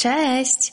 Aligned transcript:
Cześć! 0.00 0.72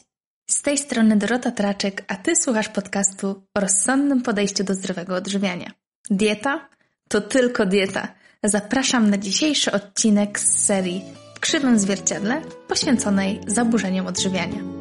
Z 0.50 0.62
tej 0.62 0.78
strony 0.78 1.16
Dorota 1.18 1.52
Traczek, 1.52 2.04
a 2.08 2.16
Ty 2.16 2.36
słuchasz 2.36 2.70
podcastu 2.70 3.44
o 3.56 3.60
rozsądnym 3.60 4.22
podejściu 4.22 4.64
do 4.64 4.74
zdrowego 4.74 5.16
odżywiania. 5.16 5.72
Dieta? 6.10 6.70
To 7.10 7.22
tylko 7.22 7.66
dieta. 7.66 8.08
Zapraszam 8.44 9.10
na 9.10 9.18
dzisiejszy 9.18 9.72
odcinek 9.72 10.40
z 10.40 10.66
serii 10.66 11.04
w 11.36 11.40
krzywym 11.40 11.80
zwierciadle 11.80 12.42
poświęconej 12.68 13.42
zaburzeniom 13.48 14.08
odżywiania. 14.08 14.75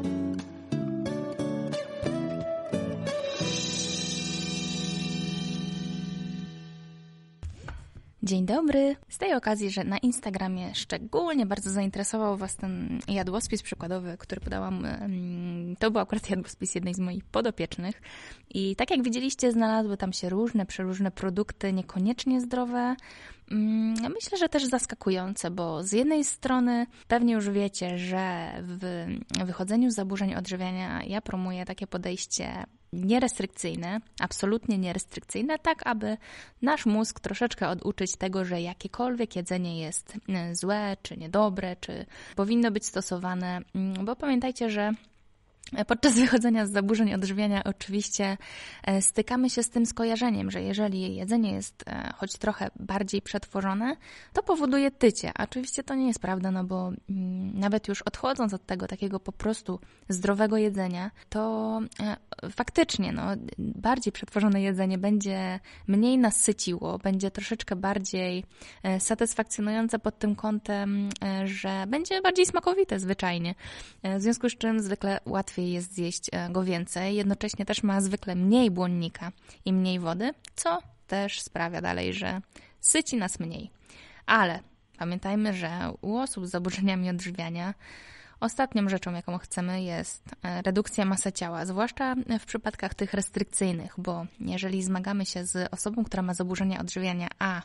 Dzień 8.25 8.46
dobry. 8.46 8.96
Z 9.09 9.18
tej 9.18 9.34
okazji, 9.34 9.70
że 9.70 9.84
na 9.84 9.98
Instagramie 9.98 10.75
szczególnie 10.75 11.46
bardzo 11.46 11.70
zainteresował 11.70 12.36
Was 12.36 12.57
ten 12.57 13.00
jadłospis 13.08 13.62
przykładowy, 13.62 14.16
który 14.18 14.40
podałam, 14.40 14.86
to 15.79 15.90
był 15.90 16.00
akurat 16.00 16.31
jadłospis 16.31 16.75
jednej 16.75 16.95
z 16.95 16.98
moich 16.98 17.25
podopiecznych. 17.25 18.03
I 18.50 18.76
tak 18.76 18.90
jak 18.90 19.03
widzieliście, 19.03 19.53
znalazły 19.53 19.96
tam 19.96 20.12
się 20.12 20.29
różne, 20.29 20.67
przeróżne 20.67 21.11
produkty, 21.11 21.72
niekoniecznie 21.72 22.40
zdrowe. 22.40 22.96
Mm, 23.50 23.95
myślę, 24.14 24.39
że 24.39 24.48
też 24.48 24.64
zaskakujące, 24.64 25.50
bo 25.50 25.82
z 25.82 25.93
jednej 25.93 26.25
strony 26.25 26.86
pewnie 27.09 27.34
już 27.34 27.50
wiecie, 27.50 27.98
że 27.98 28.53
w 28.62 29.06
wychodzeniu 29.45 29.90
z 29.90 29.95
zaburzeń 29.95 30.34
odżywiania 30.34 31.03
ja 31.06 31.20
promuję 31.20 31.64
takie 31.64 31.86
podejście 31.86 32.64
nierestrykcyjne, 32.94 34.00
absolutnie 34.20 34.78
nierestrykcyjne, 34.78 35.58
tak 35.58 35.86
aby 35.86 36.16
nasz 36.62 36.86
mózg 36.86 37.20
troszeczkę 37.20 37.69
oduczyć 37.69 38.17
tego, 38.17 38.44
że 38.44 38.61
jakiekolwiek 38.61 39.36
jedzenie 39.36 39.80
jest 39.80 40.17
e, 40.28 40.55
złe, 40.55 40.97
czy 41.03 41.17
niedobre, 41.17 41.77
czy 41.80 42.06
powinno 42.36 42.70
być 42.70 42.86
stosowane, 42.86 43.61
mm, 43.75 44.05
bo 44.05 44.17
pamiętajcie, 44.17 44.70
że 44.70 44.92
Podczas 45.86 46.14
wychodzenia 46.20 46.67
z 46.67 46.70
zaburzeń 46.70 47.15
odżywiania 47.15 47.65
oczywiście 47.65 48.37
e, 48.83 49.03
stykamy 49.03 49.51
się 49.51 49.62
z 49.62 49.71
tym 49.71 49.87
skojarzeniem, 49.87 50.51
że 50.51 50.62
jeżeli 50.62 51.17
jedzenie 51.17 51.53
jest 51.53 51.84
e, 51.87 52.12
choć 52.17 52.33
trochę 52.33 52.71
bardziej 52.77 53.23
przetworzone, 53.23 53.97
to 54.33 54.43
powoduje 54.43 54.91
tycie. 54.91 55.33
Oczywiście 55.39 55.83
to 55.83 55.95
nie 55.95 56.06
jest 56.06 56.21
prawda, 56.21 56.51
no 56.51 56.65
bo 56.65 56.93
mm, 57.11 57.59
nawet 57.61 57.89
już 57.89 58.03
odchodząc 58.03 58.55
od 58.55 58.67
tego 58.67 58.87
takiego 58.87 59.21
po 59.21 59.33
prostu 59.33 59.81
zdrowego 60.09 60.56
jedzenia, 60.56 61.11
to 61.29 61.81
e, 62.01 62.17
faktycznie 62.51 63.12
no, 63.12 63.23
bardziej 63.59 64.12
przetworzone 64.12 64.62
jedzenie 64.62 64.99
będzie 64.99 65.61
mniej 65.87 66.19
nasyciło, 66.19 66.99
będzie 66.99 67.31
troszeczkę 67.31 67.77
bardziej 67.77 68.45
satysfakcjonujące 68.99 69.99
pod 69.99 70.19
tym 70.19 70.37
kątem, 70.37 71.09
że 71.45 71.84
będzie 71.89 72.23
bardziej 72.23 72.47
smakowite 72.47 72.99
zwyczajnie. 73.01 73.55
W 74.03 74.23
związku 74.23 74.49
z 74.49 74.56
czym 74.56 74.81
zwykle 74.81 75.21
łatwiej 75.27 75.53
łatwiej 75.55 75.72
jest 75.72 75.94
zjeść 75.94 76.30
e, 76.33 76.50
go 76.50 76.64
więcej, 76.64 77.16
jednocześnie 77.16 77.64
też 77.64 77.83
ma 77.83 78.00
zwykle 78.00 78.34
mniej 78.34 78.70
błonnika 78.70 79.33
i 79.64 79.72
mniej 79.72 80.00
wody, 80.00 80.34
co 80.56 80.78
też 81.06 81.41
sprawia 81.41 81.80
dalej, 81.80 82.14
że 82.14 82.41
syci 82.80 83.16
nas 83.16 83.41
mniej. 83.41 83.70
Ale 84.27 84.60
pamiętajmy, 84.98 85.52
że 85.52 85.92
u 86.00 86.16
osób 86.16 86.47
z 86.47 86.50
zaburzeniami 86.50 87.10
odżywiania 87.10 87.75
Ostatnią 88.41 88.88
rzeczą, 88.88 89.12
jaką 89.12 89.38
chcemy, 89.38 89.82
jest 89.82 90.22
e, 90.42 90.62
redukcja 90.62 91.05
masy 91.05 91.32
ciała, 91.32 91.66
zwłaszcza 91.66 92.14
w 92.41 92.44
przypadkach 92.47 92.94
tych 92.94 93.14
restrykcyjnych, 93.14 93.94
bo 93.98 94.27
jeżeli 94.41 94.82
zmagamy 94.82 95.27
się 95.27 95.44
z 95.44 95.72
osobą, 95.72 96.05
która 96.05 96.22
ma 96.22 96.34
zaburzenia 96.34 96.80
odżywiania, 96.80 97.28
a 97.38 97.62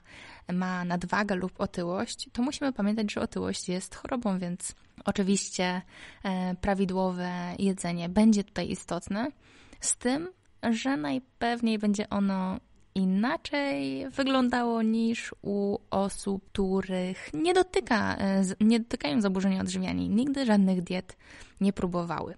ma 0.54 0.86
nadwagę 0.86 1.36
lub 1.36 1.62
otyłość, 1.62 2.30
to 2.34 2.42
musimy 2.42 2.74
pamiętać, 2.74 3.14
że 3.14 3.22
otyłość 3.22 3.70
jest 3.70 3.96
chorobą, 3.96 4.40
więc 4.40 4.76
oczywiście 5.10 5.82
e, 6.24 6.56
prawidłowe 6.56 7.32
jedzenie 7.60 8.10
będzie 8.10 8.44
tutaj 8.44 8.72
istotne, 8.72 9.32
z 9.80 9.98
tym, 9.98 10.30
że 10.72 10.98
najpewniej 10.98 11.80
będzie 11.80 12.10
ono 12.10 12.60
inaczej 12.96 14.10
wyglądało 14.10 14.82
niż 14.82 15.36
u 15.42 15.78
osób, 15.90 16.52
których 16.52 17.30
nie, 17.34 17.54
dotyka, 17.54 18.16
e, 18.18 18.44
nie 18.60 18.80
dotykają 18.80 19.22
zaburzenia 19.22 19.62
odżywiania. 19.62 20.08
Nigdy 20.08 20.46
żadnych 20.46 20.82
diet 20.82 21.18
nie 21.62 21.74
próbowały. 21.74 22.36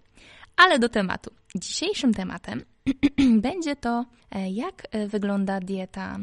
Ale 0.57 0.79
do 0.79 0.89
tematu. 0.89 1.31
Dzisiejszym 1.55 2.13
tematem 2.13 2.63
będzie 3.47 3.75
to, 3.75 4.05
e, 4.31 4.51
jak 4.51 4.87
e, 4.91 5.07
wygląda 5.07 5.59
dieta 5.59 6.17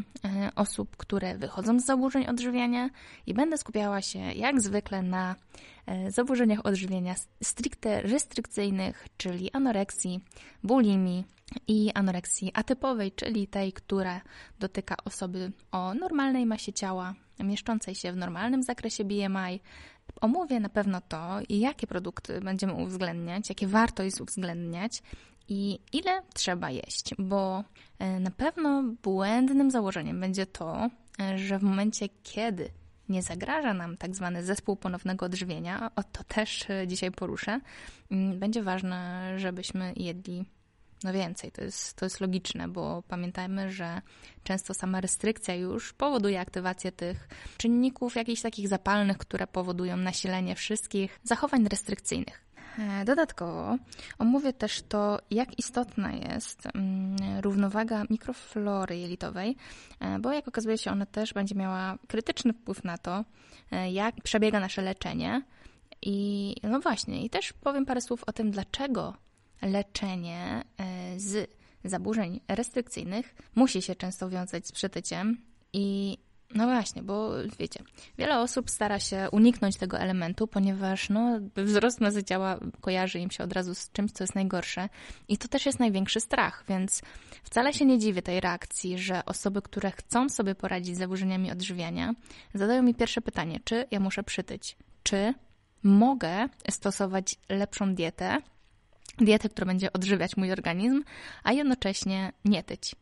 osób, 0.57 0.97
które 0.97 1.39
wychodzą 1.39 1.81
z 1.81 1.85
zaburzeń 1.85 2.27
odżywiania 2.27 2.91
i 3.27 3.35
będę 3.35 3.59
skupiała 3.59 4.03
się 4.03 4.19
jak 4.19 4.61
zwykle 4.61 5.03
na 5.03 5.35
zaburzeniach 6.09 6.67
odżywiania 6.67 7.15
stricte 7.43 8.03
restrykcyjnych, 8.03 9.07
czyli 9.17 9.53
anoreksji, 9.53 10.21
bulimii, 10.65 11.25
i 11.67 11.93
anoreksji 11.95 12.51
atypowej, 12.55 13.13
czyli 13.13 13.47
tej, 13.47 13.73
która 13.73 14.21
dotyka 14.59 14.95
osoby 15.05 15.53
o 15.73 15.95
normalnej 15.95 16.47
masie 16.47 16.73
ciała, 16.73 17.15
mieszczącej 17.41 17.95
się 17.95 18.13
w 18.13 18.17
normalnym 18.17 18.63
zakresie 18.63 19.05
BMI. 19.05 19.61
Omówię 20.21 20.61
na 20.61 20.69
pewno 20.69 21.01
to, 21.01 21.39
jakie 21.49 21.87
produkty 21.87 22.41
będziemy 22.41 22.75
uwzględniać, 22.75 23.49
jakie 23.49 23.67
warto 23.67 24.03
jest 24.03 24.21
uwzględniać 24.21 25.03
i 25.49 25.79
ile 25.93 26.23
trzeba 26.35 26.71
jeść, 26.71 27.15
bo 27.19 27.65
e, 27.99 28.21
na 28.21 28.31
pewno 28.31 28.83
błędnym 29.03 29.71
założeniem 29.71 30.21
będzie 30.21 30.47
to, 30.47 30.91
e, 31.21 31.39
że 31.39 31.59
w 31.59 31.63
momencie, 31.63 32.09
kiedy 32.23 32.71
nie 33.09 33.23
zagraża 33.23 33.75
nam 33.75 33.97
tak 33.97 34.17
zwany 34.17 34.45
zespół 34.45 34.77
ponownego 34.77 35.27
odżywienia, 35.27 35.91
o 35.97 36.03
to 36.03 36.25
też 36.25 36.71
e, 36.71 36.87
dzisiaj 36.87 37.11
poruszę, 37.11 37.61
mm, 38.11 38.39
będzie 38.39 38.63
ważne, 38.63 39.33
żebyśmy 39.37 39.93
jedli 39.97 40.45
no 41.05 41.13
więcej. 41.13 41.53
To 41.53 41.63
jest, 41.65 41.97
to 41.97 42.07
jest 42.07 42.21
logiczne, 42.21 42.69
bo 42.69 43.03
pamiętajmy, 43.09 43.73
że 43.73 44.03
często 44.45 44.75
sama 44.75 45.01
restrykcja 45.01 45.55
już 45.55 45.93
powoduje 45.93 46.41
aktywację 46.41 46.93
tych 46.93 47.29
czynników 47.57 48.17
jakichś 48.17 48.43
takich 48.43 48.69
zapalnych, 48.69 49.19
które 49.19 49.47
powodują 49.47 49.97
nasilenie 49.97 50.55
wszystkich 50.55 51.21
zachowań 51.23 51.69
restrykcyjnych. 51.69 52.48
E, 52.79 53.05
dodatkowo 53.05 53.77
omówię 54.19 54.53
też 54.53 54.83
to, 54.83 55.19
jak 55.31 55.59
istotna 55.59 56.13
jest 56.13 56.67
mm, 56.67 57.17
równowaga 57.41 58.05
mikroflory 58.11 58.99
jelitowej, 58.99 59.57
e, 60.01 60.19
bo 60.19 60.33
jak 60.33 60.49
okazuje 60.49 60.79
się, 60.79 60.91
ona 60.91 61.07
też 61.07 61.35
będzie 61.35 61.55
miała 61.55 61.99
krytyczny 62.09 62.53
wpływ 62.53 62.85
na 62.85 62.99
to, 62.99 63.25
e, 63.71 63.93
jak 63.93 64.15
przebiega 64.23 64.61
nasze 64.61 64.83
leczenie. 64.83 65.43
I 66.03 66.55
no 66.63 66.81
właśnie, 66.81 67.25
i 67.25 67.31
też 67.31 67.53
powiem 67.53 67.87
parę 67.87 68.01
słów 68.01 68.25
o 68.25 68.33
tym, 68.33 68.51
dlaczego 68.51 69.15
leczenie 69.63 70.65
z 71.17 71.51
zaburzeń 71.85 72.41
restrykcyjnych 72.49 73.35
musi 73.55 73.83
się 73.83 73.95
często 73.95 74.31
wiązać 74.31 74.67
z 74.67 74.73
przytyciem 74.73 75.43
i 75.73 76.19
no 76.55 76.67
właśnie, 76.67 77.03
bo 77.03 77.31
wiecie, 77.59 77.83
wiele 78.19 78.41
osób 78.41 78.71
stara 78.71 79.01
się 79.01 79.29
uniknąć 79.33 79.77
tego 79.77 79.99
elementu, 79.99 80.47
ponieważ 80.47 81.11
no, 81.11 81.39
wzrost 81.57 82.01
masy 82.01 82.25
ciała 82.25 82.59
kojarzy 82.81 83.19
im 83.19 83.31
się 83.31 83.45
od 83.45 83.53
razu 83.53 83.75
z 83.75 83.93
czymś, 83.93 84.13
co 84.13 84.25
jest 84.25 84.35
najgorsze 84.35 84.89
i 85.29 85.39
to 85.39 85.49
też 85.49 85.67
jest 85.67 85.81
największy 85.81 86.21
strach, 86.21 86.65
więc 86.69 87.03
wcale 87.43 87.73
się 87.73 87.85
nie 87.85 87.99
dziwię 87.99 88.23
tej 88.23 88.41
reakcji, 88.41 88.99
że 88.99 89.25
osoby, 89.25 89.63
które 89.63 89.91
chcą 89.91 90.29
sobie 90.29 90.55
poradzić 90.55 90.97
z 90.97 90.99
zaburzeniami 90.99 91.53
odżywiania, 91.53 92.15
zadają 92.55 92.83
mi 92.83 92.95
pierwsze 92.95 93.21
pytanie, 93.21 93.61
czy 93.65 93.85
ja 93.91 94.01
muszę 94.01 94.23
przytyć, 94.23 94.77
czy 95.03 95.35
mogę 95.83 96.49
stosować 96.71 97.37
lepszą 97.49 97.95
dietę, 97.95 98.39
dietę, 99.19 99.49
która 99.49 99.67
będzie 99.67 99.93
odżywiać 99.93 100.37
mój 100.37 100.53
organizm, 100.53 101.03
a 101.45 101.53
jednocześnie 101.53 102.33
nie 102.45 102.63
tyć. 102.63 102.95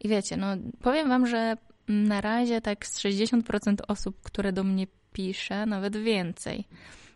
I 0.00 0.08
wiecie, 0.08 0.36
no 0.36 0.46
powiem 0.82 1.08
Wam, 1.08 1.26
że 1.26 1.56
na 1.88 2.20
razie 2.20 2.60
tak 2.60 2.86
z 2.86 2.98
60% 3.00 3.76
osób, 3.88 4.22
które 4.22 4.52
do 4.52 4.64
mnie 4.64 4.86
pisze, 5.12 5.66
nawet 5.66 5.96
więcej, 5.96 6.64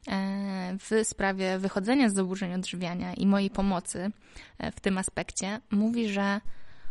e, 0.09 0.77
w 0.79 1.09
sprawie 1.09 1.59
wychodzenia 1.59 2.09
z 2.09 2.15
zaburzeń 2.15 2.55
odżywiania 2.55 3.15
i 3.15 3.27
mojej 3.27 3.51
pomocy 3.51 4.11
e, 4.59 4.73
w 4.73 4.81
tym 4.81 4.99
aspekcie, 4.99 5.61
mówi, 5.71 6.09
że 6.09 6.41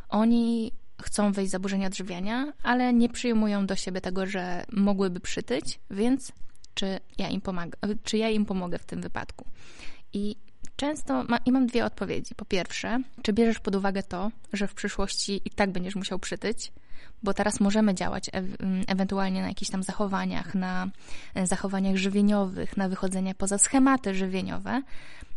oni 0.10 0.72
chcą 1.02 1.31
wejść 1.31 1.50
z 1.50 1.52
zaburzenia 1.52 1.88
odżywiania, 1.88 2.54
ale 2.64 2.94
nie 2.94 3.10
przyjmują 3.10 3.66
do 3.66 3.76
siebie 3.76 4.02
tego, 4.02 4.25
że 4.25 4.64
mogłyby 4.72 5.20
przytyć, 5.20 5.80
więc 5.92 6.32
czy 6.74 7.00
ja 7.18 7.30
im, 7.30 7.42
pomaga, 7.42 7.78
czy 8.04 8.18
ja 8.18 8.30
im 8.30 8.46
pomogę 8.46 8.80
w 8.80 8.86
tym 8.86 9.02
wypadku. 9.02 9.46
I 10.14 10.36
Często 10.80 11.24
ma, 11.24 11.38
i 11.38 11.52
mam 11.52 11.68
dwie 11.68 11.86
odpowiedzi. 11.86 12.36
Po 12.36 12.46
pierwsze, 12.46 13.02
czy 13.22 13.34
bierzesz 13.34 13.60
pod 13.60 13.75
uwagę 13.75 14.04
to, 14.04 14.32
że 14.54 14.68
w 14.68 14.74
przyszłości 14.74 15.42
i 15.46 15.50
tak 15.50 15.72
będziesz 15.72 15.96
musiał 15.96 16.20
przytyć, 16.20 16.72
bo 17.24 17.34
teraz 17.34 17.60
możemy 17.60 17.96
działać 17.96 18.30
e 18.30 18.44
ewentualnie 18.88 19.42
na 19.42 19.48
jakichś 19.48 19.72
tam 19.72 19.84
zachowaniach, 19.84 20.56
na 20.56 20.88
e, 21.36 21.48
zachowaniach 21.48 21.96
żywieniowych, 21.96 22.78
na 22.78 22.90
wychodzenie 22.90 23.36
poza 23.36 23.57
schematy 23.57 24.16
żywieniowe, 24.16 24.81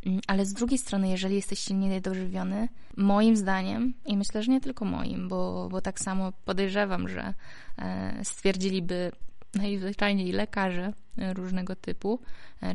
mm, 0.06 0.20
ale 0.26 0.46
z 0.46 0.52
drugiej 0.52 0.78
strony, 0.78 1.08
jeżeli 1.08 1.36
jesteś 1.36 1.58
silnie 1.58 1.88
niedożywiony, 1.88 2.68
moim 2.96 3.36
zdaniem, 3.36 3.94
i 4.06 4.16
myślę, 4.16 4.42
że 4.42 4.52
nie 4.52 4.60
tylko 4.60 4.84
moim, 4.84 5.28
bo, 5.28 5.68
bo 5.70 5.80
tak 5.80 6.00
samo 6.00 6.32
podejrzewam, 6.44 7.08
że 7.08 7.34
e, 7.78 8.24
stwierdziliby 8.24 9.12
najzwyczajniej 9.54 10.32
lekarze 10.32 10.92
różnego 11.16 11.76
typu, 11.76 12.20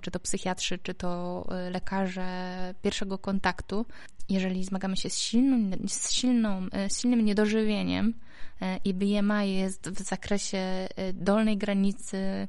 czy 0.01 0.11
to 0.11 0.19
psychiatrzy, 0.19 0.77
czy 0.83 0.93
to 0.93 1.45
lekarze 1.71 2.27
pierwszego 2.81 3.17
kontaktu, 3.17 3.85
jeżeli 4.29 4.63
zmagamy 4.63 4.97
się 4.97 5.09
z, 5.09 5.17
silną, 5.17 5.77
z, 5.87 6.11
silną, 6.11 6.67
z 6.89 7.01
silnym 7.01 7.25
niedożywieniem 7.25 8.13
i 8.85 8.93
BMI 8.93 9.53
jest 9.53 9.89
w 9.89 10.01
zakresie 10.01 10.87
dolnej 11.13 11.57
granicy 11.57 12.47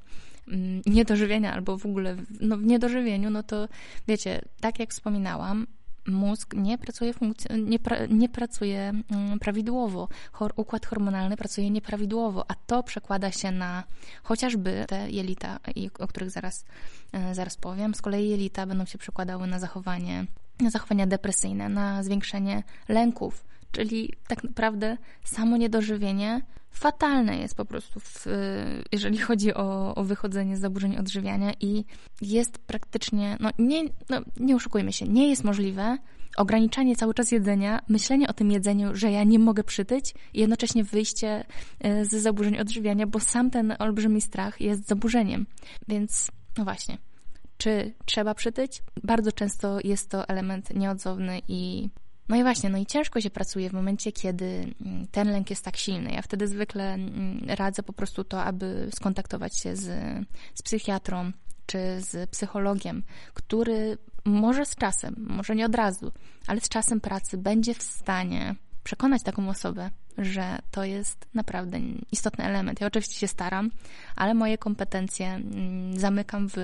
Mm, 0.52 0.82
niedożywienia 0.86 1.52
albo 1.54 1.78
w 1.78 1.86
ogóle 1.86 2.16
no, 2.40 2.56
w 2.56 2.62
niedożywieniu, 2.62 3.30
no 3.30 3.42
to 3.42 3.68
wiecie, 4.08 4.42
tak 4.60 4.78
jak 4.78 4.90
wspominałam, 4.90 5.66
mózg 6.08 6.54
nie 6.54 6.78
pracuje, 6.78 7.12
funkc- 7.12 7.68
nie, 7.68 7.78
pra 7.78 7.96
nie 8.06 8.28
pracuje 8.28 8.92
mm, 9.10 9.38
prawidłowo, 9.38 10.08
Chor 10.32 10.52
układ 10.56 10.86
hormonalny 10.86 11.36
pracuje 11.36 11.70
nieprawidłowo, 11.70 12.44
a 12.48 12.54
to 12.66 12.82
przekłada 12.82 13.32
się 13.32 13.50
na 13.50 13.84
chociażby 14.22 14.84
te 14.88 15.10
jelita, 15.10 15.60
o 15.98 16.06
których 16.06 16.30
zaraz, 16.30 16.64
e, 17.12 17.34
zaraz 17.34 17.56
powiem. 17.56 17.94
Z 17.94 18.02
kolei 18.02 18.28
jelita 18.28 18.66
będą 18.66 18.84
się 18.84 18.98
przekładały 18.98 19.46
na 19.46 19.58
zachowanie, 19.58 20.24
na 20.60 20.70
zachowania 20.70 21.06
depresyjne, 21.06 21.68
na 21.68 22.02
zwiększenie 22.02 22.62
lęków, 22.88 23.44
czyli 23.72 24.12
tak 24.28 24.44
naprawdę 24.44 24.96
samo 25.24 25.56
niedożywienie 25.56 26.42
fatalne 26.78 27.38
jest 27.38 27.54
po 27.54 27.64
prostu, 27.64 28.00
w, 28.00 28.26
jeżeli 28.92 29.18
chodzi 29.18 29.54
o, 29.54 29.94
o 29.94 30.04
wychodzenie 30.04 30.56
z 30.56 30.60
zaburzeń 30.60 30.96
odżywiania 30.96 31.52
i 31.60 31.84
jest 32.22 32.58
praktycznie, 32.58 33.36
no 33.40 33.50
nie, 33.58 33.84
no 34.08 34.20
nie 34.36 34.56
oszukujmy 34.56 34.92
się, 34.92 35.08
nie 35.08 35.28
jest 35.28 35.44
możliwe 35.44 35.98
ograniczanie 36.36 36.96
cały 36.96 37.14
czas 37.14 37.32
jedzenia, 37.32 37.80
myślenie 37.88 38.28
o 38.28 38.32
tym 38.32 38.50
jedzeniu, 38.50 38.96
że 38.96 39.10
ja 39.10 39.24
nie 39.24 39.38
mogę 39.38 39.64
przytyć 39.64 40.14
i 40.34 40.40
jednocześnie 40.40 40.84
wyjście 40.84 41.44
e, 41.80 42.04
z 42.04 42.10
zaburzeń 42.10 42.58
odżywiania, 42.58 43.06
bo 43.06 43.20
sam 43.20 43.50
ten 43.50 43.74
olbrzymi 43.78 44.20
strach 44.20 44.60
jest 44.60 44.86
zaburzeniem. 44.86 45.46
Więc 45.88 46.30
no 46.58 46.64
właśnie, 46.64 46.98
czy 47.56 47.94
trzeba 48.04 48.34
przytyć? 48.34 48.82
Bardzo 49.02 49.32
często 49.32 49.78
jest 49.84 50.10
to 50.10 50.28
element 50.28 50.74
nieodzowny 50.74 51.40
i 51.48 51.88
no 52.28 52.36
i 52.36 52.42
właśnie, 52.42 52.70
no 52.70 52.78
i 52.78 52.86
ciężko 52.86 53.20
się 53.20 53.30
pracuje 53.30 53.70
w 53.70 53.72
momencie, 53.72 54.12
kiedy 54.12 54.74
mm, 54.86 55.06
ten 55.06 55.30
lęk 55.30 55.50
jest 55.50 55.64
tak 55.64 55.76
silny. 55.76 56.12
Ja 56.12 56.22
wtedy 56.22 56.48
zwykle 56.48 56.94
mm, 56.94 57.40
radzę 57.48 57.82
po 57.82 57.92
prostu 57.92 58.24
to, 58.24 58.44
aby 58.44 58.88
skontaktować 58.94 59.58
się 59.58 59.76
z, 59.76 59.86
z 60.54 60.62
psychiatrą 60.62 61.32
czy 61.66 61.78
z 62.00 62.30
psychologiem, 62.30 63.02
który 63.34 63.98
może 64.24 64.66
z 64.66 64.76
czasem, 64.76 65.14
może 65.18 65.56
nie 65.56 65.66
od 65.66 65.74
razu, 65.74 66.12
ale 66.46 66.60
z 66.60 66.68
czasem 66.68 67.00
pracy 67.00 67.38
będzie 67.38 67.74
w 67.74 67.82
stanie 67.82 68.54
przekonać 68.84 69.22
taką 69.22 69.48
osobę, 69.48 69.90
że 70.18 70.58
to 70.70 70.84
jest 70.84 71.26
naprawdę 71.34 71.78
istotny 72.12 72.44
element. 72.44 72.80
Ja 72.80 72.86
oczywiście 72.86 73.14
się 73.14 73.28
staram, 73.28 73.70
ale 74.16 74.34
moje 74.34 74.58
kompetencje 74.58 75.28
mm, 75.28 75.98
zamykam 75.98 76.48
w, 76.48 76.54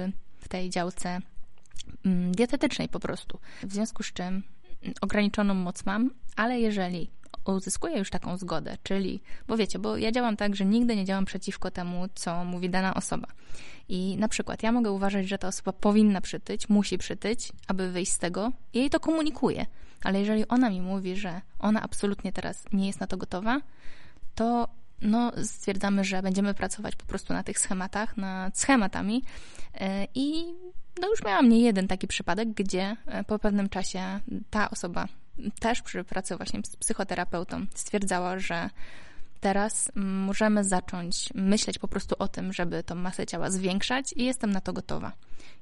w 0.40 0.49
tej 0.49 0.70
działce 0.70 1.20
dietetycznej 2.31 2.88
po 2.88 3.00
prostu. 3.00 3.38
W 3.62 3.72
związku 3.72 4.02
z 4.02 4.12
czym 4.12 4.43
ograniczoną 5.01 5.55
moc 5.55 5.87
mam, 5.87 6.11
ale 6.37 6.61
jeżeli 6.61 7.11
uzyskuję 7.45 7.99
już 7.99 8.11
taką 8.11 8.37
zgodę, 8.37 8.77
czyli, 8.83 9.21
bo 9.49 9.57
wiecie, 9.57 9.79
bo 9.79 9.97
ja 9.97 10.13
działam 10.13 10.37
tak, 10.37 10.57
że 10.57 10.65
nigdy 10.65 10.97
nie 10.97 11.05
działam 11.05 11.25
przeciwko 11.25 11.71
temu, 11.71 12.05
co 12.15 12.45
mówi 12.45 12.71
dana 12.71 12.95
osoba. 12.95 13.29
I 13.89 14.17
na 14.17 14.29
przykład 14.29 14.63
ja 14.63 14.73
mogę 14.73 14.91
uważać, 14.91 15.29
że 15.29 15.39
ta 15.39 15.49
osoba 15.49 15.73
powinna 15.73 16.21
przytyć, 16.21 16.69
musi 16.69 16.99
przytyć, 16.99 17.53
aby 17.69 17.91
wyjść 17.91 18.13
z 18.13 18.19
tego 18.19 18.53
i 18.73 18.79
jej 18.79 18.91
to 18.91 19.01
komunikuję. 19.01 19.67
Ale 20.05 20.21
jeżeli 20.21 20.49
ona 20.49 20.71
mi 20.71 20.81
mówi, 20.81 21.17
że 21.17 21.41
ona 21.59 21.83
absolutnie 21.83 22.33
teraz 22.33 22.65
nie 22.73 22.87
jest 22.87 23.01
na 23.01 23.07
to 23.07 23.17
gotowa, 23.17 23.61
to 24.35 24.69
no, 25.03 25.33
stwierdzamy, 25.43 26.05
że 26.05 26.23
będziemy 26.23 26.55
pracować 26.55 26.97
po 26.97 27.05
prostu 27.05 27.33
na 27.33 27.43
tych 27.43 27.59
schematach, 27.59 28.17
nad 28.17 28.59
schematami 28.59 29.23
e, 29.75 30.07
i 30.15 30.45
no 31.00 31.08
już 31.08 31.25
miałam 31.25 31.49
nie 31.49 31.61
jeden 31.61 31.88
taki 31.88 32.06
przypadek, 32.06 32.49
gdzie 32.49 32.96
e, 33.06 33.25
po 33.25 33.38
pewnym 33.38 33.69
czasie 33.69 34.20
ta 34.50 34.70
osoba 34.70 35.08
też 35.61 35.82
przy 35.82 36.05
pracy 36.05 36.37
właśnie 36.37 36.61
z 36.64 36.76
psychoterapeutą 36.76 37.67
stwierdzała, 37.75 38.38
że 38.38 38.70
teraz 39.41 39.93
możemy 39.94 40.64
zacząć 40.64 41.29
myśleć 41.35 41.79
po 41.79 41.88
prostu 41.88 42.14
o 42.19 42.29
tym, 42.29 42.52
żeby 42.52 42.82
tą 42.82 42.94
masę 42.94 43.26
ciała 43.26 43.50
zwiększać 43.50 44.12
i 44.17 44.25
jestem 44.25 44.50
na 44.50 44.61
to 44.61 44.73
gotowa. 44.73 45.12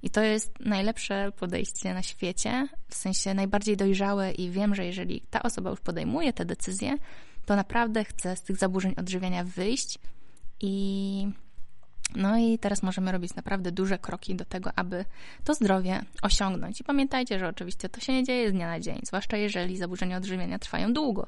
I 0.02 0.10
to 0.10 0.20
jest 0.22 0.60
najlepsze 0.60 1.32
podejście 1.38 1.94
na 1.94 2.02
świecie, 2.02 2.68
w 2.88 2.94
sensie 2.94 3.34
najbardziej 3.34 3.76
dojrzałe 3.76 4.32
i 4.32 4.50
wiem, 4.50 4.74
że 4.74 4.86
jeżeli 4.86 5.20
ta 5.30 5.42
osoba 5.42 5.70
już 5.70 5.80
podejmuje 5.80 6.32
te 6.32 6.44
decyzje, 6.44 6.96
to 7.46 7.56
naprawdę 7.56 8.04
chce 8.04 8.36
z 8.36 8.42
tych 8.42 8.56
zaburzeń 8.56 8.94
odżywiania 8.96 9.44
wyjść 9.44 9.98
i 10.60 11.26
no 12.16 12.38
i 12.38 12.58
teraz 12.58 12.82
możemy 12.82 13.12
robić 13.12 13.34
naprawdę 13.34 13.72
duże 13.72 13.98
kroki 13.98 14.34
do 14.34 14.44
tego, 14.44 14.70
aby 14.76 15.04
to 15.44 15.54
zdrowie 15.54 16.00
osiągnąć. 16.22 16.80
I 16.80 16.84
pamiętajcie, 16.84 17.38
że 17.38 17.48
oczywiście 17.48 17.88
to 17.88 18.00
się 18.00 18.12
nie 18.12 18.24
dzieje 18.24 18.50
z 18.50 18.52
dnia 18.52 18.66
na 18.66 18.80
dzień, 18.80 19.00
zwłaszcza 19.04 19.36
jeżeli 19.36 19.76
zaburzenia 19.76 20.16
odżywiania 20.16 20.58
trwają 20.58 20.92
długo. 20.92 21.26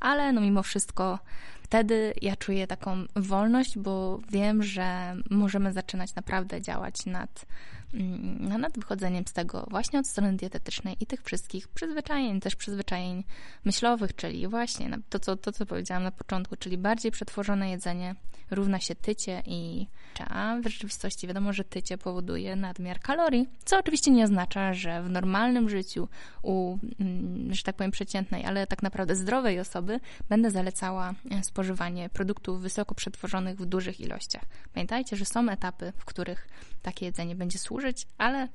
Ale 0.00 0.32
no 0.32 0.40
mimo 0.40 0.62
wszystko 0.62 1.18
wtedy 1.62 2.14
ja 2.22 2.36
czuję 2.36 2.66
taką 2.66 3.04
wolność, 3.16 3.78
bo 3.78 4.20
wiem, 4.30 4.62
że 4.62 5.16
możemy 5.30 5.72
zaczynać 5.72 6.14
naprawdę 6.14 6.62
działać 6.62 7.06
nad, 7.06 7.46
mm, 7.94 8.60
nad 8.60 8.78
wychodzeniem 8.78 9.24
z 9.26 9.32
tego 9.32 9.66
właśnie 9.70 9.98
od 9.98 10.06
strony 10.06 10.36
dietetycznej 10.36 10.96
i 11.00 11.06
tych 11.06 11.22
wszystkich 11.22 11.68
przyzwyczajeń, 11.68 12.40
też 12.40 12.56
przyzwyczajeń 12.56 13.24
myślowych, 13.64 14.14
czyli 14.16 14.48
właśnie 14.48 14.90
to, 15.08 15.18
co, 15.18 15.36
to, 15.36 15.52
co 15.52 15.66
powiedziałam 15.66 16.02
na 16.02 16.10
początku, 16.10 16.56
czyli 16.56 16.78
bardziej 16.78 17.12
przetworzone 17.12 17.70
jedzenie 17.70 18.14
równa 18.50 18.80
się 18.80 18.94
tycie 18.94 19.42
i 19.46 19.86
a 20.28 20.56
w 20.62 20.68
rzeczywistości 20.68 21.26
wiadomo, 21.26 21.52
że 21.52 21.64
tycie 21.64 21.98
powoduje 21.98 22.56
nadmiar 22.56 23.00
kalorii, 23.00 23.48
co 23.64 23.78
oczywiście 23.78 24.10
nie 24.10 24.24
oznacza, 24.24 24.74
że 24.74 25.02
w 25.02 25.10
normalnym 25.10 25.68
życiu 25.68 26.08
u, 26.42 26.78
mm, 27.00 27.54
że 27.54 27.62
tak 27.62 27.76
powiem, 27.76 27.90
przeciętnej, 27.90 28.44
ale 28.44 28.66
tak 28.66 28.82
naprawdę 28.82 29.14
zdrowej 29.14 29.60
osoby 29.60 30.00
będę 30.28 30.50
zalecała 30.50 31.14
e, 31.30 31.42
spożywanie 31.42 32.08
produktów 32.08 32.60
wysoko 32.60 32.94
przetworzonych 32.94 33.56
w 33.56 33.66
dużych 33.66 34.00
ilościach. 34.00 34.44
Pamiętajcie, 34.74 35.16
że 35.16 35.24
są 35.24 35.48
etapy, 35.48 35.92
w 35.96 36.04
których 36.04 36.48
takie 36.86 37.06
jedzenie 37.06 37.34
będzie 37.34 37.58
służyć, 37.58 38.06
ale 38.18 38.48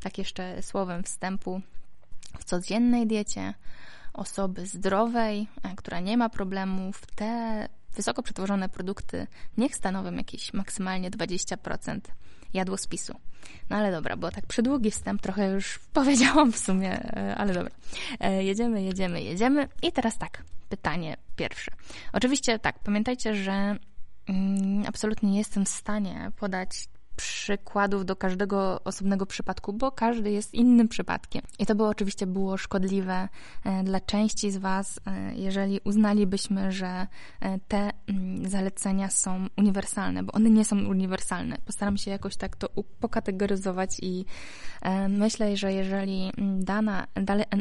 tak 0.00 0.18
jeszcze 0.18 0.62
słowem 0.62 1.02
wstępu, 1.02 1.60
w 2.38 2.44
codziennej 2.44 3.06
diecie 3.06 3.54
osoby 4.12 4.66
zdrowej, 4.66 5.46
e, 5.62 5.76
która 5.76 6.00
nie 6.00 6.16
ma 6.16 6.28
problemów, 6.28 7.06
te 7.14 7.68
wysoko 7.94 8.22
przetworzone 8.22 8.68
produkty 8.68 9.26
niech 9.56 9.76
stanowią 9.76 10.12
jakieś 10.12 10.52
maksymalnie 10.52 11.10
20% 11.10 12.00
jadłospisu. 12.54 13.14
No 13.70 13.76
ale 13.76 13.92
dobra, 13.92 14.16
bo 14.16 14.30
tak 14.30 14.46
przydługi 14.46 14.90
wstęp 14.90 15.22
trochę 15.22 15.50
już 15.50 15.78
powiedziałam 15.98 16.52
w 16.52 16.58
sumie, 16.58 16.92
e, 16.92 17.34
ale 17.36 17.54
dobra. 17.54 17.74
E, 18.20 18.44
jedziemy, 18.44 18.82
jedziemy, 18.82 19.22
jedziemy. 19.22 19.68
I 19.82 19.92
teraz 19.92 20.18
tak, 20.18 20.42
pytanie 20.68 21.16
pierwsze. 21.36 21.72
Oczywiście 22.12 22.58
tak, 22.58 22.78
pamiętajcie, 22.78 23.34
że 23.34 23.76
mm, 24.28 24.84
absolutnie 24.88 25.30
nie 25.30 25.38
jestem 25.38 25.64
w 25.64 25.68
stanie 25.68 26.32
podać 26.36 26.88
przykładów 27.16 28.04
do 28.04 28.16
każdego 28.16 28.84
osobnego 28.84 29.26
przypadku, 29.26 29.72
bo 29.72 29.92
każdy 29.92 30.30
jest 30.30 30.54
innym 30.54 30.88
przypadkiem. 30.88 31.42
I 31.58 31.66
to 31.66 31.74
by 31.74 31.84
oczywiście 31.84 32.26
było 32.26 32.56
szkodliwe 32.56 33.28
e, 33.64 33.84
dla 33.84 34.00
części 34.00 34.50
z 34.50 34.56
Was, 34.56 35.00
e, 35.06 35.34
jeżeli 35.34 35.80
uznalibyśmy, 35.84 36.72
że 36.72 37.06
e, 37.40 37.58
te 37.68 37.90
mm, 38.06 38.48
zalecenia 38.48 39.10
są 39.10 39.46
uniwersalne, 39.56 40.22
bo 40.22 40.32
one 40.32 40.50
nie 40.50 40.64
są 40.64 40.76
uniwersalne. 40.84 41.56
Postaram 41.64 41.96
się 41.96 42.10
jakoś 42.10 42.36
tak 42.36 42.56
to 42.56 42.68
pokategoryzować 43.00 43.96
i 44.02 44.24
myślę, 45.08 45.56
że 45.56 45.72
jeżeli 45.72 46.32
mm, 46.38 46.64
dana, 46.64 47.06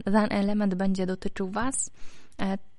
dany 0.05 0.29
element 0.29 0.75
będzie 0.75 1.05
dotyczył 1.05 1.49
Was, 1.49 1.91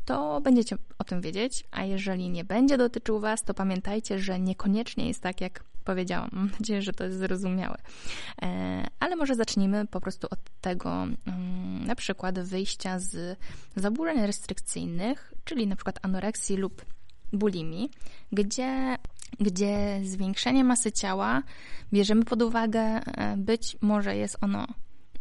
to 0.05 0.41
będziecie 0.41 0.77
o 0.99 1.05
tym 1.05 1.21
wiedzieć, 1.21 1.65
a 1.71 1.85
jeżeli 1.85 2.31
nie 2.31 2.45
będzie 2.45 2.79
dotyczył 2.79 3.21
Was, 3.21 3.43
to 3.43 3.55
pamiętajcie, 3.55 4.19
że 4.19 4.41
niekoniecznie 4.41 5.09
jest 5.09 5.23
tak, 5.23 5.41
jak 5.41 5.65
powiedziałam. 5.87 6.29
Mam 6.33 6.51
nadzieję, 6.61 6.83
że 6.83 6.93
to 6.93 7.05
jest 7.05 7.19
zrozumiałe. 7.19 7.77
E, 8.43 8.87
ale 9.01 9.17
może 9.17 9.35
zacznijmy 9.35 9.87
po 9.87 10.01
prostu 10.01 10.27
od 10.31 10.41
tego, 10.61 10.91
mm, 11.27 11.87
na 11.87 11.95
przykład 11.95 12.39
wyjścia 12.39 12.99
z 12.99 13.39
zaburzeń 13.77 14.27
restrykcyjnych, 14.27 15.33
czyli 15.45 15.67
na 15.67 15.77
przykład 15.77 15.99
anoreksji 16.03 16.57
lub 16.57 16.85
bulimii, 17.33 17.91
gdzie, 18.33 18.97
gdzie 19.41 20.01
zwiększenie 20.05 20.65
masy 20.65 20.93
ciała 20.93 21.43
bierzemy 21.93 22.25
pod 22.25 22.43
uwagę, 22.43 22.81
e, 22.81 23.37
być 23.37 23.77
może 23.81 24.17
jest 24.17 24.37
ono 24.41 24.67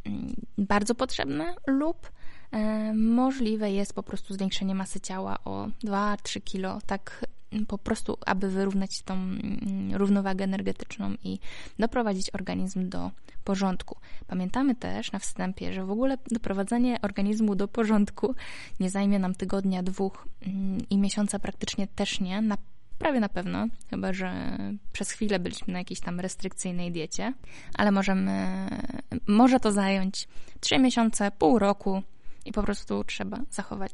mm, 0.05 0.36
bardzo 0.57 0.95
potrzebne 0.95 1.55
lub 1.67 2.10
e, 2.51 2.93
możliwe 2.93 3.72
jest 3.72 3.93
po 3.93 4.03
prostu 4.03 4.34
zwiększenie 4.34 4.75
masy 4.75 5.00
ciała 5.00 5.38
o 5.45 5.67
2-3 5.84 6.41
kilo, 6.43 6.79
tak 6.86 7.25
po 7.67 7.77
prostu, 7.77 8.17
aby 8.25 8.50
wyrównać 8.50 9.01
tą 9.01 9.13
mm, 9.13 9.95
równowagę 9.95 10.43
energetyczną 10.43 11.13
i 11.24 11.39
doprowadzić 11.79 12.29
organizm 12.29 12.89
do 12.89 13.12
porządku. 13.43 13.97
Pamiętamy 14.27 14.75
też 14.75 15.12
na 15.12 15.19
wstępie, 15.19 15.74
że 15.74 15.85
w 15.85 15.91
ogóle 15.91 16.17
doprowadzenie 16.31 17.01
organizmu 17.01 17.55
do 17.55 17.67
porządku 17.67 18.35
nie 18.79 18.89
zajmie 18.89 19.19
nam 19.19 19.35
tygodnia, 19.35 19.83
dwóch 19.83 20.27
mm, 20.41 20.77
i 20.89 20.97
miesiąca 20.97 21.39
praktycznie 21.39 21.88
też 21.88 22.19
nie. 22.19 22.41
Na 22.41 22.57
Prawie 23.00 23.19
na 23.19 23.29
pewno, 23.29 23.67
chyba 23.89 24.13
że 24.13 24.57
przez 24.93 25.12
chwilę 25.12 25.39
byliśmy 25.39 25.74
na 25.74 25.79
jakiejś 25.79 26.00
tam 26.00 26.19
restrykcyjnej 26.19 26.91
diecie, 26.91 27.33
ale 27.74 27.91
możemy, 27.91 28.47
może 29.27 29.59
to 29.59 29.71
zająć 29.71 30.27
3 30.59 30.79
miesiące, 30.79 31.31
pół 31.31 31.59
roku 31.59 32.03
i 32.45 32.51
po 32.51 32.63
prostu 32.63 33.03
trzeba 33.03 33.39
zachować 33.50 33.91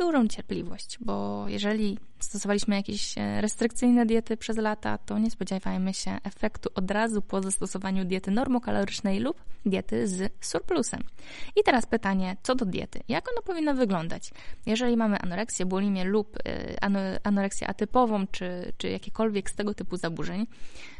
dużą 0.00 0.28
cierpliwość, 0.28 0.98
bo 1.00 1.44
jeżeli 1.48 1.98
stosowaliśmy 2.18 2.76
jakieś 2.76 3.18
e, 3.18 3.40
restrykcyjne 3.40 4.06
diety 4.06 4.36
przez 4.36 4.56
lata, 4.56 4.98
to 4.98 5.18
nie 5.18 5.30
spodziewajmy 5.30 5.94
się 5.94 6.18
efektu 6.24 6.70
od 6.74 6.90
razu 6.90 7.22
po 7.22 7.42
zastosowaniu 7.42 8.04
diety 8.04 8.30
normokalorycznej 8.30 9.20
lub 9.20 9.44
diety 9.66 10.08
z 10.08 10.32
surplusem. 10.40 11.00
I 11.56 11.62
teraz 11.64 11.86
pytanie, 11.86 12.36
co 12.42 12.54
do 12.54 12.64
diety? 12.64 13.00
Jak 13.08 13.32
ona 13.32 13.42
powinna 13.42 13.74
wyglądać? 13.74 14.30
Jeżeli 14.66 14.96
mamy 14.96 15.18
anoreksję, 15.18 15.66
bulimię 15.66 16.04
lub 16.04 16.36
e, 16.46 16.84
anoreksję 17.22 17.68
atypową, 17.68 18.26
czy, 18.26 18.72
czy 18.78 18.88
jakiekolwiek 18.90 19.50
z 19.50 19.54
tego 19.54 19.74
typu 19.74 19.96
zaburzeń, 19.96 20.46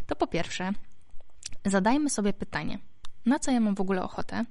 to 0.06 0.16
po 0.16 0.26
pierwsze 0.26 0.72
zadajmy 1.64 2.10
sobie 2.10 2.32
pytanie, 2.32 2.78
na 3.26 3.38
co 3.38 3.50
ja 3.50 3.60
mam 3.60 3.74
w 3.74 3.80
ogóle 3.80 4.02
ochotę? 4.02 4.44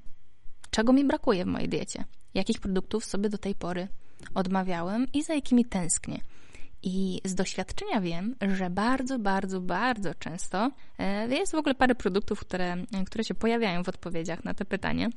Czego 0.71 0.93
mi 0.93 1.05
brakuje 1.05 1.45
w 1.45 1.47
mojej 1.47 1.69
diecie? 1.69 2.03
Jakich 2.33 2.59
produktów 2.59 3.05
sobie 3.05 3.29
do 3.29 3.37
tej 3.37 3.55
pory 3.55 3.87
odmawiałem 4.35 5.07
i 5.13 5.23
za 5.23 5.33
jakimi 5.33 5.65
tęsknię. 5.65 6.21
I 6.83 7.21
z 7.25 7.35
doświadczenia 7.35 8.01
wiem, 8.01 8.35
że 8.55 8.69
bardzo, 8.69 9.19
bardzo, 9.19 9.61
bardzo 9.61 10.15
często 10.15 10.71
e, 10.97 11.27
jest 11.27 11.51
w 11.51 11.55
ogóle 11.55 11.75
parę 11.75 11.95
produktów, 11.95 12.39
które, 12.39 12.77
które 13.05 13.23
się 13.23 13.33
pojawiają 13.33 13.83
w 13.83 13.89
odpowiedziach 13.89 14.43
na 14.43 14.53
te 14.53 14.65
pytanie. 14.65 15.09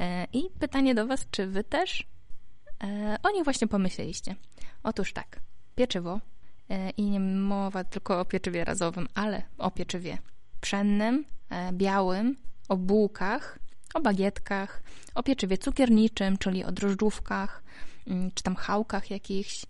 E, 0.00 0.26
I 0.32 0.42
pytanie 0.58 0.94
do 0.94 1.06
Was, 1.06 1.26
czy 1.30 1.46
Wy 1.46 1.64
też 1.64 2.06
e, 2.84 3.16
o 3.22 3.30
nich 3.30 3.44
właśnie 3.44 3.68
pomyśleliście? 3.68 4.34
Otóż 4.82 5.12
tak, 5.12 5.40
pieczywo 5.74 6.20
i 6.96 7.02
nie 7.02 7.20
mowa 7.20 7.84
tylko 7.84 8.20
o 8.20 8.24
pieczywie 8.24 8.64
razowym, 8.64 9.08
ale 9.14 9.42
o 9.58 9.70
pieczywie 9.70 10.18
pszennym, 10.60 11.24
białym, 11.72 12.36
o 12.68 12.76
bułkach, 12.76 13.58
o 13.94 14.00
bagietkach, 14.00 14.82
o 15.14 15.22
pieczywie 15.22 15.58
cukierniczym, 15.58 16.38
czyli 16.38 16.64
o 16.64 16.72
drożdżówkach, 16.72 17.62
czy 18.34 18.42
tam 18.42 18.56
chałkach 18.56 19.10
jakichś. 19.10 19.66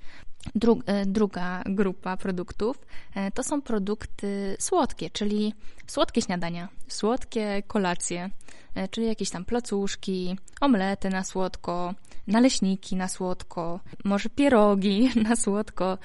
Dru 0.55 0.83
e, 0.87 1.07
druga 1.07 1.63
grupa 1.67 2.17
produktów 2.17 2.87
e, 3.15 3.31
to 3.31 3.43
są 3.43 3.63
produkty 3.63 4.57
słodkie, 4.59 5.11
czyli 5.11 5.55
słodkie 5.87 6.23
śniadania, 6.23 6.69
słodkie 6.89 7.63
kolacje, 7.67 8.31
e, 8.75 8.89
czyli 8.89 9.07
jakieś 9.07 9.31
tam 9.31 9.45
placuszki, 9.45 10.37
omlety 10.61 11.11
na 11.11 11.25
słodko, 11.25 11.95
naleśniki 12.27 12.97
na 12.97 13.09
słodko, 13.09 13.81
może 14.05 14.29
pierogi 14.29 15.11
na 15.29 15.37
słodko, 15.37 15.99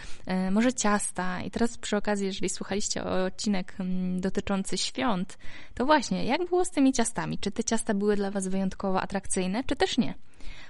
może 0.51 0.74
ciasta. 0.74 1.41
I 1.41 1.51
teraz 1.51 1.77
przy 1.77 1.98
okazji, 1.98 2.25
jeżeli 2.25 2.50
słuchaliście 2.50 3.03
odcinek 3.03 3.75
mm, 3.79 4.21
dotyczący 4.21 4.77
świąt, 4.77 5.38
to 5.74 5.86
właśnie, 5.86 6.25
jak 6.25 6.50
było 6.50 6.65
z 6.65 6.71
tymi 6.71 6.93
ciastami? 6.93 7.38
Czy 7.38 7.51
te 7.51 7.63
ciasta 7.63 7.93
były 7.93 8.15
dla 8.15 8.31
Was 8.31 8.48
wyjątkowo 8.48 9.01
atrakcyjne, 9.01 9.63
czy 9.63 9.75
też 9.75 9.98
nie? 9.98 10.13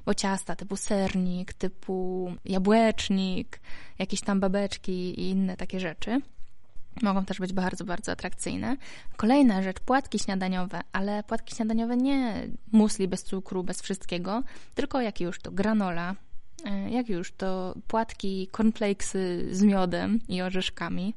Bo 0.05 0.13
ciasta 0.13 0.55
typu 0.55 0.75
sernik, 0.75 1.53
typu 1.53 2.31
jabłecznik, 2.45 3.59
jakieś 3.99 4.21
tam 4.21 4.39
babeczki 4.39 5.21
i 5.21 5.29
inne 5.29 5.57
takie 5.57 5.79
rzeczy 5.79 6.21
mogą 7.01 7.25
też 7.25 7.39
być 7.39 7.53
bardzo, 7.53 7.85
bardzo 7.85 8.11
atrakcyjne. 8.11 8.77
Kolejna 9.17 9.61
rzecz, 9.61 9.79
płatki 9.79 10.19
śniadaniowe, 10.19 10.81
ale 10.91 11.23
płatki 11.23 11.55
śniadaniowe 11.55 11.97
nie 11.97 12.47
musli 12.71 13.07
bez 13.07 13.23
cukru, 13.23 13.63
bez 13.63 13.81
wszystkiego, 13.81 14.43
tylko 14.75 15.01
jak 15.01 15.21
już 15.21 15.39
to 15.39 15.51
granola, 15.51 16.15
jak 16.89 17.09
już 17.09 17.31
to 17.31 17.75
płatki, 17.87 18.49
cornflakesy 18.57 19.47
z 19.51 19.61
miodem 19.61 20.19
i 20.27 20.41
orzeszkami, 20.41 21.13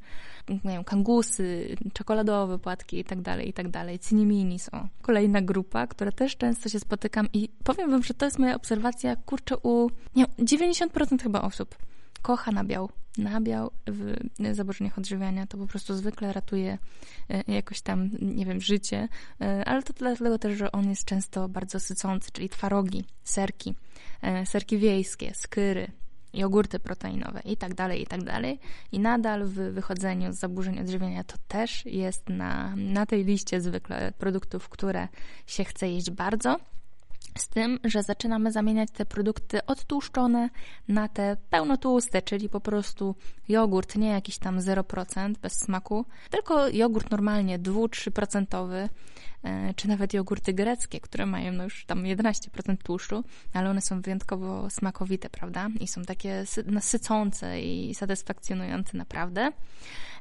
nie 0.65 0.85
kangusy, 0.85 1.77
czekoladowe 1.93 2.59
płatki 2.59 2.99
i 2.99 3.05
tak 3.05 3.21
dalej, 3.21 3.49
i 3.49 3.53
tak 3.53 3.69
dalej. 3.69 3.99
Cinnamini 3.99 4.59
są. 4.59 4.89
Kolejna 5.03 5.43
grupa, 5.43 5.87
która 5.87 6.13
też 6.13 6.37
często 6.37 6.69
się 6.69 6.81
spotykam 6.81 7.29
i 7.33 7.49
powiem 7.65 7.91
wam, 7.91 8.03
że 8.03 8.15
to 8.15 8.25
jest 8.25 8.39
moja 8.39 8.55
obserwacja, 8.55 9.17
kurczę, 9.17 9.57
u 9.63 9.91
nie, 10.17 10.27
90% 10.27 11.23
chyba 11.23 11.43
osób 11.43 11.77
kocha 12.23 12.53
nabiał. 12.53 12.89
Nabiał 13.19 13.71
w 13.87 14.17
zaburzeniach 14.53 14.99
odżywiania 14.99 15.47
to 15.47 15.59
po 15.59 15.67
prostu 15.67 15.95
zwykle 15.95 16.33
ratuje 16.33 16.79
e, 17.31 17.53
jakoś 17.53 17.81
tam, 17.81 18.11
nie 18.21 18.47
wiem, 18.47 18.61
życie, 18.61 19.09
e, 19.41 19.65
ale 19.65 19.83
to 19.83 19.93
dlatego 19.93 20.39
też, 20.39 20.59
że 20.59 20.73
on 20.73 20.91
jest 20.91 21.05
często 21.05 21.49
bardzo 21.49 21.81
sycący, 21.81 22.31
czyli 22.33 22.49
twarogi, 22.49 23.05
serki, 23.25 23.75
e, 24.23 24.47
serki 24.47 24.79
wiejskie, 24.79 25.35
skyry, 25.35 25.93
jogurty 26.35 26.79
proteinowe 26.79 27.41
i 27.45 27.57
tak 27.57 27.75
dalej, 27.75 28.03
i 28.03 28.07
tak 28.07 28.25
dalej. 28.25 28.59
I 28.93 29.01
nadal 29.01 29.45
w 29.45 29.55
wychodzeniu 29.55 30.33
z 30.33 30.37
zaburzeń 30.37 30.81
odżywiania 30.81 31.25
to 31.25 31.37
też 31.49 31.87
jest 31.87 32.29
na, 32.29 32.77
na 32.77 33.07
tej 33.07 33.25
liście 33.25 33.61
zwykle 33.61 34.13
produktów, 34.19 34.69
które 34.69 35.09
się 35.47 35.65
chce 35.65 35.89
jeść 35.89 36.11
bardzo. 36.11 36.57
Z 37.39 37.49
tym, 37.49 37.79
że 37.85 38.03
zaczynamy 38.03 38.53
zamieniać 38.53 38.91
te 38.91 39.05
produkty 39.05 39.67
odtłuszczone 39.67 40.49
na 40.89 41.09
te 41.09 41.37
pełnotłuste, 41.51 42.23
czyli 42.23 42.49
po 42.49 42.61
prostu 42.61 43.15
jogurt, 43.49 43.97
nie 43.97 44.09
jakiś 44.09 44.39
tam 44.39 44.61
0% 44.61 45.39
bez 45.39 45.53
smaku, 45.53 46.05
tylko 46.31 46.69
jogurt 46.69 47.11
normalnie 47.11 47.59
2-3%, 47.59 48.89
e, 49.45 49.75
czy 49.75 49.89
nawet 49.89 50.15
jogurty 50.15 50.53
greckie, 50.53 51.01
które 51.01 51.27
mają 51.27 51.53
no 51.53 51.65
już 51.65 51.85
tam 51.85 52.03
11% 52.03 52.77
tłuszczu, 52.83 53.25
ale 53.53 53.71
one 53.71 53.81
są 53.81 54.01
wyjątkowo 54.01 54.71
smakowite, 54.71 55.31
prawda? 55.31 55.69
I 55.81 55.89
są 55.89 56.03
takie 56.03 56.45
nasycące 56.67 57.63
i 57.63 57.95
satysfakcjonujące 57.95 58.97
naprawdę. 58.97 59.53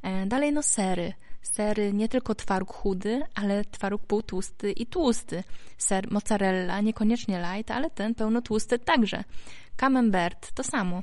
E, 0.04 0.26
dalej 0.26 0.54
no 0.54 0.64
sery 0.64 1.14
sery 1.42 1.94
nie 1.94 2.10
tylko 2.10 2.36
twaróg 2.36 2.74
chudy, 2.74 3.22
ale 3.36 3.66
twaróg 3.66 4.02
półtłusty 4.02 4.72
i 4.72 4.86
tłusty. 4.86 5.44
Ser 5.78 6.12
mozzarella, 6.12 6.82
niekoniecznie 6.82 7.40
light, 7.40 7.72
ale 7.72 7.90
ten 7.90 8.16
pełnotłusty 8.16 8.80
także. 8.80 9.24
Camembert 9.76 10.52
to 10.52 10.64
samo. 10.64 11.02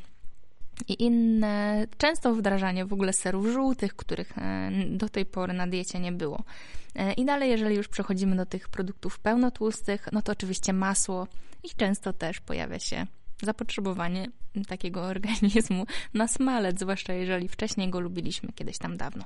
I 0.89 1.05
inne, 1.05 1.87
często 1.99 2.35
wdrażanie 2.35 2.85
w 2.85 2.93
ogóle 2.93 3.13
serów 3.13 3.47
żółtych, 3.47 3.97
których 3.97 4.39
e, 4.39 4.71
do 4.91 5.09
tej 5.09 5.27
pory 5.27 5.53
na 5.53 5.67
diecie 5.67 5.99
nie 5.99 6.13
było. 6.13 6.43
E, 6.95 7.13
I 7.13 7.25
dalej, 7.25 7.51
jeżeli 7.51 7.77
już 7.77 7.89
przechodzimy 7.89 8.37
do 8.37 8.47
tych 8.47 8.69
produktów 8.69 9.19
pełnotłustych, 9.19 10.09
no 10.13 10.23
to 10.23 10.33
oczywiście 10.33 10.73
masło 10.73 11.27
i 11.65 11.69
często 11.77 12.13
też 12.13 12.41
pojawia 12.41 12.79
się 12.79 13.07
zapotrzebowanie 13.43 14.29
takiego 14.69 15.03
organizmu 15.15 15.87
na 16.15 16.29
smalec, 16.29 16.81
zwłaszcza 16.81 17.13
jeżeli 17.13 17.49
wcześniej 17.49 17.91
go 17.91 18.01
lubiliśmy 18.01 18.53
kiedyś 18.53 18.79
tam 18.79 18.97
dawno. 18.97 19.25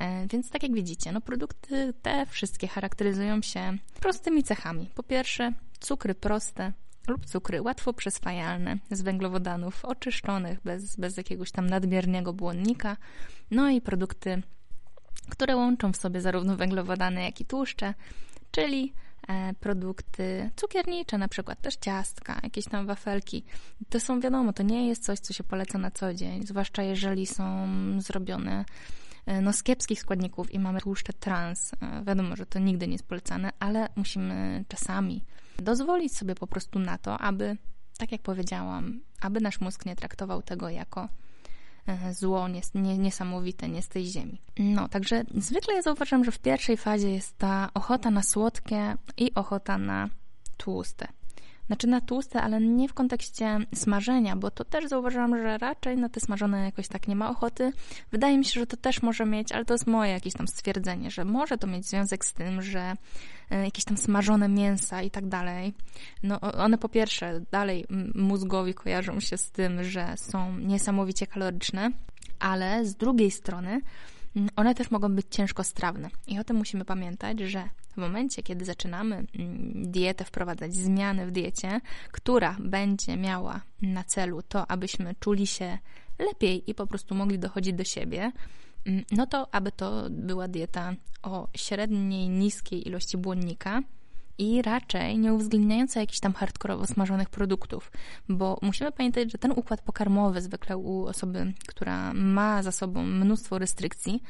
E, 0.00 0.26
więc 0.26 0.50
tak 0.50 0.62
jak 0.62 0.72
widzicie, 0.72 1.12
no 1.12 1.20
produkty 1.20 1.94
te 2.02 2.26
wszystkie 2.26 2.68
charakteryzują 2.68 3.42
się 3.42 3.78
prostymi 4.00 4.42
cechami. 4.42 4.90
Po 4.94 5.02
pierwsze, 5.02 5.52
cukry 5.80 6.14
proste, 6.14 6.72
lub 7.08 7.26
cukry 7.26 7.62
łatwo 7.62 7.92
przyswajalne 7.92 8.78
z 8.90 9.02
węglowodanów 9.02 9.84
oczyszczonych 9.84 10.60
bez, 10.64 10.96
bez 10.96 11.16
jakiegoś 11.16 11.50
tam 11.50 11.66
nadmiernego 11.66 12.32
błonnika, 12.32 12.96
no 13.50 13.70
i 13.70 13.80
produkty, 13.80 14.42
które 15.30 15.56
łączą 15.56 15.92
w 15.92 15.96
sobie 15.96 16.20
zarówno 16.20 16.56
węglowodany, 16.56 17.22
jak 17.22 17.40
i 17.40 17.44
tłuszcze, 17.44 17.94
czyli 18.50 18.92
produkty 19.60 20.50
cukiernicze, 20.56 21.18
na 21.18 21.28
przykład 21.28 21.60
też 21.60 21.76
ciastka, 21.76 22.40
jakieś 22.42 22.64
tam 22.64 22.86
wafelki. 22.86 23.44
To 23.88 24.00
są 24.00 24.20
wiadomo, 24.20 24.52
to 24.52 24.62
nie 24.62 24.88
jest 24.88 25.04
coś, 25.04 25.18
co 25.18 25.32
się 25.32 25.44
poleca 25.44 25.78
na 25.78 25.90
co 25.90 26.14
dzień, 26.14 26.46
zwłaszcza 26.46 26.82
jeżeli 26.82 27.26
są 27.26 27.68
zrobione 27.98 28.64
e, 29.26 29.40
no, 29.40 29.52
z 29.52 29.62
kiepskich 29.62 30.00
składników 30.00 30.54
i 30.54 30.58
mamy 30.58 30.80
tłuszcze 30.80 31.12
trans. 31.12 31.72
E, 31.80 32.04
wiadomo, 32.04 32.36
że 32.36 32.46
to 32.46 32.58
nigdy 32.58 32.86
nie 32.86 32.92
jest 32.92 33.06
polecane, 33.06 33.50
ale 33.58 33.88
musimy 33.96 34.64
czasami 34.68 35.24
dozwolić 35.58 36.16
sobie 36.16 36.34
po 36.34 36.46
prostu 36.46 36.78
na 36.78 36.98
to, 36.98 37.18
aby, 37.18 37.56
tak 37.98 38.12
jak 38.12 38.22
powiedziałam, 38.22 39.00
aby 39.20 39.40
nasz 39.40 39.60
mózg 39.60 39.86
nie 39.86 39.96
traktował 39.96 40.42
tego 40.42 40.68
jako 40.68 41.08
E, 41.86 42.14
zło 42.14 42.48
niesamowite, 42.98 43.68
nie 43.68 43.82
z 43.82 43.88
tej 43.88 44.06
ziemi. 44.06 44.40
No, 44.58 44.88
także 44.88 45.24
zwykle 45.34 45.74
ja 45.74 45.82
zauważam, 45.82 46.24
że 46.24 46.32
w 46.32 46.38
pierwszej 46.38 46.76
fazie 46.76 47.10
jest 47.10 47.38
ta 47.38 47.70
ochota 47.74 48.10
na 48.10 48.22
słodkie 48.22 48.96
i 49.16 49.34
ochota 49.34 49.78
na 49.78 50.08
tłuste. 50.56 51.08
Znaczy 51.66 51.86
na 51.86 52.00
tłuste, 52.00 52.42
ale 52.42 52.60
nie 52.60 52.88
w 52.88 52.94
kontekście 52.94 53.58
smażenia, 53.74 54.36
bo 54.36 54.50
to 54.50 54.64
też 54.64 54.86
zauważyłam, 54.86 55.38
że 55.38 55.58
raczej 55.58 55.96
na 55.96 56.08
te 56.08 56.20
smażone 56.20 56.64
jakoś 56.64 56.88
tak 56.88 57.08
nie 57.08 57.16
ma 57.16 57.30
ochoty. 57.30 57.72
Wydaje 58.12 58.38
mi 58.38 58.44
się, 58.44 58.60
że 58.60 58.66
to 58.66 58.76
też 58.76 59.02
może 59.02 59.26
mieć, 59.26 59.52
ale 59.52 59.64
to 59.64 59.74
jest 59.74 59.86
moje 59.86 60.12
jakieś 60.12 60.32
tam 60.34 60.48
stwierdzenie, 60.48 61.10
że 61.10 61.24
może 61.24 61.58
to 61.58 61.66
mieć 61.66 61.86
związek 61.86 62.24
z 62.24 62.32
tym, 62.32 62.62
że 62.62 62.92
e, 63.50 63.64
jakieś 63.64 63.84
tam 63.84 63.96
smażone 63.96 64.48
mięsa 64.48 65.02
i 65.02 65.10
tak 65.10 65.26
dalej, 65.26 65.74
no 66.22 66.40
one 66.40 66.78
po 66.78 66.88
pierwsze 66.88 67.40
dalej 67.50 67.86
mózgowi 68.14 68.74
kojarzą 68.74 69.20
się 69.20 69.36
z 69.36 69.50
tym, 69.50 69.84
że 69.84 70.14
są 70.16 70.58
niesamowicie 70.58 71.26
kaloryczne, 71.26 71.90
ale 72.38 72.86
z 72.86 72.94
drugiej 72.94 73.30
strony 73.30 73.80
one 74.56 74.74
też 74.74 74.90
mogą 74.90 75.14
być 75.14 75.26
ciężko 75.30 75.64
strawne. 75.64 76.10
I 76.26 76.38
o 76.38 76.44
tym 76.44 76.56
musimy 76.56 76.84
pamiętać, 76.84 77.40
że 77.40 77.68
w 77.92 77.96
momencie, 77.96 78.42
kiedy 78.42 78.64
zaczynamy 78.64 79.14
mm, 79.16 79.92
dietę 79.92 80.24
wprowadzać, 80.24 80.74
zmiany 80.74 81.26
w 81.26 81.30
diecie, 81.30 81.80
która 82.12 82.56
będzie 82.60 83.16
miała 83.16 83.60
na 83.82 84.04
celu 84.04 84.42
to, 84.42 84.70
abyśmy 84.70 85.14
czuli 85.20 85.46
się 85.46 85.78
lepiej 86.18 86.70
i 86.70 86.74
po 86.74 86.86
prostu 86.86 87.14
mogli 87.14 87.38
dochodzić 87.38 87.74
do 87.74 87.84
siebie, 87.84 88.32
mm, 88.86 89.04
no 89.10 89.26
to 89.26 89.54
aby 89.54 89.72
to 89.72 90.06
była 90.10 90.48
dieta 90.48 90.94
o 91.22 91.48
średniej, 91.56 92.28
niskiej 92.28 92.88
ilości 92.88 93.18
błonnika, 93.18 93.82
i 94.38 94.62
raczej 94.62 95.18
nie 95.18 95.34
uwzględniająca 95.34 96.00
jakichś 96.00 96.20
tam 96.20 96.32
hardkorowo 96.32 96.86
smażonych 96.86 97.30
produktów, 97.30 97.92
bo 98.28 98.58
musimy 98.62 98.92
pamiętać, 98.92 99.32
że 99.32 99.38
ten 99.38 99.52
układ 99.52 99.82
pokarmowy 99.82 100.40
zwykle 100.40 100.76
u 100.76 101.06
osoby, 101.06 101.52
która 101.66 102.14
ma 102.14 102.62
za 102.62 102.72
sobą 102.72 103.02
mnóstwo 103.02 103.58
restrykcji, 103.58 104.22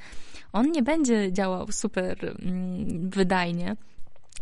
on 0.52 0.70
nie 0.70 0.82
będzie 0.82 1.32
działał 1.32 1.72
super 1.72 2.36
mm, 2.42 3.10
wydajnie, 3.10 3.76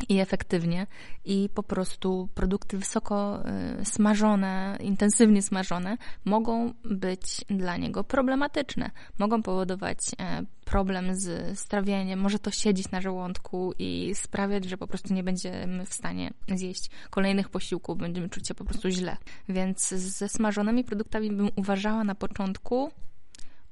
i 0.09 0.19
efektywnie 0.19 0.87
i 1.25 1.49
po 1.55 1.63
prostu 1.63 2.29
produkty 2.35 2.79
wysoko 2.79 3.43
y, 3.81 3.85
smażone, 3.85 4.79
intensywnie 4.81 5.43
smażone 5.43 5.97
mogą 6.25 6.73
być 6.85 7.45
dla 7.51 7.77
niego 7.77 8.05
problematyczne. 8.05 8.91
Mogą 9.19 9.43
powodować 9.43 9.99
e, 10.19 10.45
problem 10.65 11.15
z 11.15 11.59
strawieniem, 11.59 12.21
może 12.21 12.39
to 12.39 12.51
siedzieć 12.51 12.91
na 12.91 13.01
żołądku 13.01 13.73
i 13.79 14.13
sprawiać, 14.15 14.65
że 14.65 14.77
po 14.77 14.87
prostu 14.87 15.15
nie 15.15 15.23
będziemy 15.23 15.87
w 15.87 15.95
stanie 15.95 16.31
zjeść 16.55 16.91
kolejnych 17.11 17.49
posiłków, 17.49 17.99
będziemy 17.99 18.29
czuć 18.29 18.49
się 18.49 18.55
po 18.55 18.65
prostu 18.65 18.91
źle. 18.91 19.17
Więc 19.49 19.89
ze 19.89 20.29
smażonymi 20.29 20.85
produktami 20.85 21.33
bym 21.33 21.51
uważała 21.57 22.05
na 22.05 22.15
początku 22.15 22.91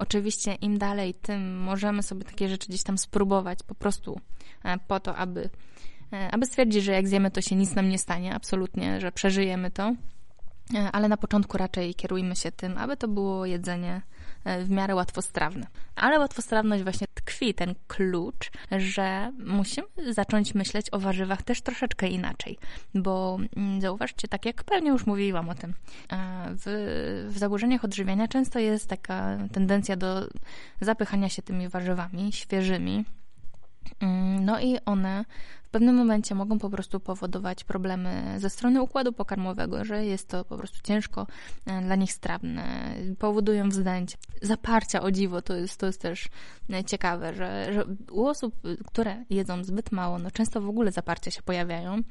Oczywiście 0.01 0.55
im 0.55 0.79
dalej, 0.79 1.15
tym 1.15 1.59
możemy 1.59 2.03
sobie 2.03 2.25
takie 2.25 2.49
rzeczy 2.49 2.69
gdzieś 2.69 2.83
tam 2.83 2.99
spróbować 2.99 3.59
po 3.63 3.75
prostu 3.75 4.21
e, 4.65 4.79
po 4.79 5.01
to, 5.01 5.17
aby 5.17 5.51
aby 6.31 6.47
stwierdzić, 6.47 6.85
że 6.85 6.93
jak 6.93 7.09
zjemy, 7.09 7.31
to 7.31 7.41
się 7.41 7.57
nic 7.57 7.75
nam 7.75 7.89
nie 7.89 7.99
stanie, 7.99 8.35
absolutnie, 8.35 9.01
że 9.01 9.13
przeżyjemy 9.13 9.71
to. 9.71 9.95
E, 10.75 10.93
ale 10.93 11.09
na 11.09 11.17
początku 11.17 11.59
raczej 11.59 11.95
kierujmy 11.95 12.37
się 12.37 12.53
tym, 12.53 12.79
aby 12.79 12.97
to 12.97 13.09
było 13.09 13.47
jedzenie 13.47 14.03
e, 14.45 14.65
w 14.65 14.71
miarę 14.71 14.95
łatwostrawne. 14.95 15.67
Ale 15.97 16.19
łatwostrawność 16.19 16.83
właśnie 16.83 17.07
tkwi 17.15 17.55
ten 17.55 17.75
klucz, 17.89 18.51
że 18.79 19.33
musimy 19.39 19.87
zacząć 20.11 20.55
myśleć 20.55 20.87
o 20.93 20.99
warzywach 20.99 21.43
też 21.43 21.63
troszeczkę 21.63 22.09
inaczej, 22.09 22.59
bo 22.95 23.39
mm, 23.57 23.81
zauważcie, 23.81 24.29
tak 24.29 24.47
jak 24.47 24.65
pewnie 24.65 24.91
już 24.91 25.07
mówiłam 25.07 25.49
o 25.49 25.55
tym, 25.55 25.75
w, 26.47 27.27
w 27.29 27.39
zaburzeniach 27.39 27.85
odżywiania 27.85 28.29
często 28.29 28.59
jest 28.59 28.89
taka 28.89 29.39
tendencja 29.53 29.97
do 29.97 30.29
zapychania 30.81 31.29
się 31.29 31.43
tymi 31.43 31.69
warzywami 31.69 32.33
świeżymi, 32.33 33.05
no 34.41 34.61
i 34.61 34.79
one 34.85 35.25
w 35.71 35.73
pewnym 35.73 35.97
momencie 35.97 36.35
mogą 36.35 36.59
po 36.59 36.71
prostu 36.71 37.01
powodować 37.01 37.65
problemy 37.65 38.35
ze 38.39 38.51
strony 38.51 38.83
układu 38.83 39.13
pokarmowego, 39.13 39.85
że 39.85 40.05
jest 40.05 40.29
to 40.29 40.45
po 40.45 40.57
prostu 40.57 40.79
ciężko 40.83 41.27
e, 41.67 41.83
dla 41.83 41.97
nich 41.97 42.13
strawne, 42.13 42.95
powodują 43.19 43.69
wzdęcie. 43.69 44.17
Zaparcia 44.43 45.03
o 45.03 45.11
dziwo 45.11 45.43
to 45.43 45.55
jest, 45.55 45.81
to 45.81 45.87
jest 45.87 46.01
też 46.01 46.29
e, 46.71 46.85
ciekawe, 46.85 47.35
że, 47.35 47.73
że 47.73 47.85
u 48.11 48.27
osób, 48.27 48.55
które 48.87 49.25
jedzą 49.31 49.65
zbyt 49.65 49.93
mało, 49.93 50.19
no 50.19 50.31
często 50.31 50.61
w 50.61 50.69
ogóle 50.69 50.93
zaparcia 50.93 51.31
się 51.31 51.43
pojawiają, 51.43 52.03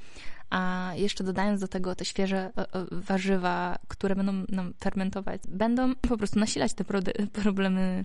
a 0.50 0.92
jeszcze 0.96 1.24
dodając 1.24 1.62
do 1.62 1.68
tego 1.68 1.96
te 1.96 2.06
świeże 2.06 2.52
e, 2.58 2.66
warzywa, 2.92 3.80
które 3.88 4.16
będą 4.16 4.34
nam 4.50 4.74
fermentować, 4.84 5.42
będą 5.48 5.96
po 5.96 6.18
prostu 6.18 6.40
nasilać 6.40 6.74
te 6.74 6.86
problemy 7.44 8.04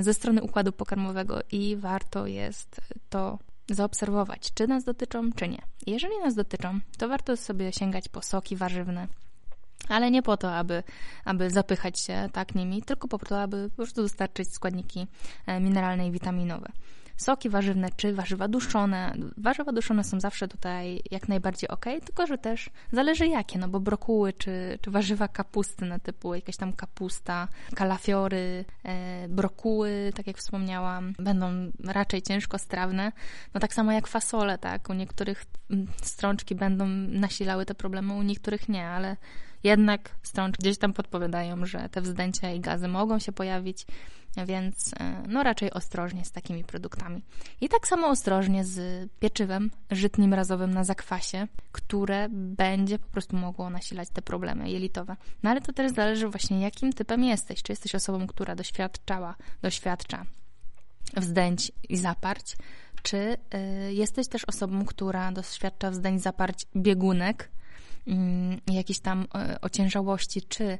ze 0.00 0.14
strony 0.14 0.42
układu 0.42 0.72
pokarmowego 0.72 1.40
i 1.52 1.76
warto 1.76 2.26
jest 2.26 2.80
to 3.10 3.38
zaobserwować, 3.70 4.54
czy 4.54 4.66
nas 4.66 4.84
dotyczą, 4.84 5.32
czy 5.32 5.48
nie. 5.48 5.62
Jeżeli 5.86 6.18
nas 6.18 6.34
dotyczą, 6.34 6.80
to 6.98 7.08
warto 7.08 7.36
sobie 7.36 7.72
sięgać 7.72 8.08
po 8.08 8.22
soki 8.22 8.56
warzywne, 8.56 9.08
ale 9.88 10.10
nie 10.10 10.22
po 10.22 10.36
to, 10.36 10.54
aby, 10.54 10.82
aby 11.24 11.50
zapychać 11.50 12.00
się 12.00 12.28
tak 12.32 12.54
nimi, 12.54 12.82
tylko 12.82 13.08
po 13.08 13.18
to, 13.18 13.42
aby 13.42 13.70
po 13.70 13.76
prostu 13.76 14.02
dostarczyć 14.02 14.52
składniki 14.52 15.06
e, 15.46 15.60
mineralne 15.60 16.06
i 16.06 16.10
witaminowe 16.10 16.72
soki 17.16 17.48
warzywne 17.48 17.88
czy 17.96 18.12
warzywa 18.12 18.48
duszone. 18.48 19.14
Warzywa 19.36 19.72
duszone 19.72 20.04
są 20.04 20.20
zawsze 20.20 20.48
tutaj 20.48 21.02
jak 21.10 21.28
najbardziej 21.28 21.68
ok, 21.68 21.84
tylko 21.84 22.26
że 22.26 22.38
też 22.38 22.70
zależy 22.92 23.26
jakie, 23.26 23.58
no 23.58 23.68
bo 23.68 23.80
brokuły 23.80 24.32
czy, 24.32 24.78
czy 24.80 24.90
warzywa 24.90 25.28
kapustne 25.28 26.00
typu 26.00 26.34
jakaś 26.34 26.56
tam 26.56 26.72
kapusta, 26.72 27.48
kalafiory, 27.74 28.64
e, 28.84 29.28
brokuły, 29.28 30.12
tak 30.14 30.26
jak 30.26 30.38
wspomniałam, 30.38 31.14
będą 31.18 31.70
raczej 31.84 32.22
ciężko 32.22 32.58
strawne. 32.58 33.12
No 33.54 33.60
tak 33.60 33.74
samo 33.74 33.92
jak 33.92 34.06
fasole, 34.06 34.58
tak? 34.58 34.90
U 34.90 34.92
niektórych 34.92 35.44
mm, 35.70 35.86
strączki 36.02 36.54
będą 36.54 36.86
nasilały 37.08 37.66
te 37.66 37.74
problemy, 37.74 38.12
u 38.12 38.22
niektórych 38.22 38.68
nie, 38.68 38.86
ale 38.86 39.16
jednak 39.64 40.10
strączki 40.22 40.62
gdzieś 40.62 40.78
tam 40.78 40.92
podpowiadają, 40.92 41.66
że 41.66 41.88
te 41.88 42.00
wzdęcia 42.00 42.50
i 42.50 42.60
gazy 42.60 42.88
mogą 42.88 43.18
się 43.18 43.32
pojawić 43.32 43.86
więc 44.46 44.90
e, 45.00 45.22
no 45.28 45.42
raczej 45.42 45.70
ostrożnie 45.70 46.24
z 46.24 46.30
takimi 46.32 46.64
produktami. 46.64 47.22
I 47.60 47.68
tak 47.68 47.88
samo 47.88 48.08
ostrożnie 48.08 48.64
z 48.64 49.08
pieczywem 49.20 49.70
żytnim 49.90 50.34
razowym 50.34 50.74
na 50.74 50.84
zakwasie, 50.84 51.48
które 51.72 52.28
będzie 52.30 52.98
po 52.98 53.08
prostu 53.08 53.36
mogło 53.36 53.70
nasilać 53.70 54.08
te 54.10 54.22
problemy 54.22 54.70
jelitowe. 54.70 55.16
No 55.42 55.50
ale 55.50 55.60
to 55.60 55.72
też 55.72 55.92
zależy 55.92 56.28
właśnie 56.28 56.60
jakim 56.60 56.92
typem 56.92 57.24
jesteś. 57.24 57.62
Czy 57.62 57.72
jesteś 57.72 57.94
osobą, 57.94 58.26
która 58.26 58.54
doświadczała, 58.54 59.34
doświadcza 59.62 60.26
wzdęć 61.16 61.72
i 61.88 61.96
zaparć, 61.96 62.56
czy 63.02 63.16
y, 63.88 63.92
jesteś 63.92 64.28
też 64.28 64.44
osobą, 64.44 64.84
która 64.84 65.32
doświadcza 65.32 65.90
wzdęć, 65.90 66.22
zaparć 66.22 66.66
biegunek, 66.76 67.50
jakiejś 68.66 68.98
tam 68.98 69.26
e, 69.34 69.60
ociężałości, 69.60 70.42
czy 70.42 70.64
e, 70.64 70.78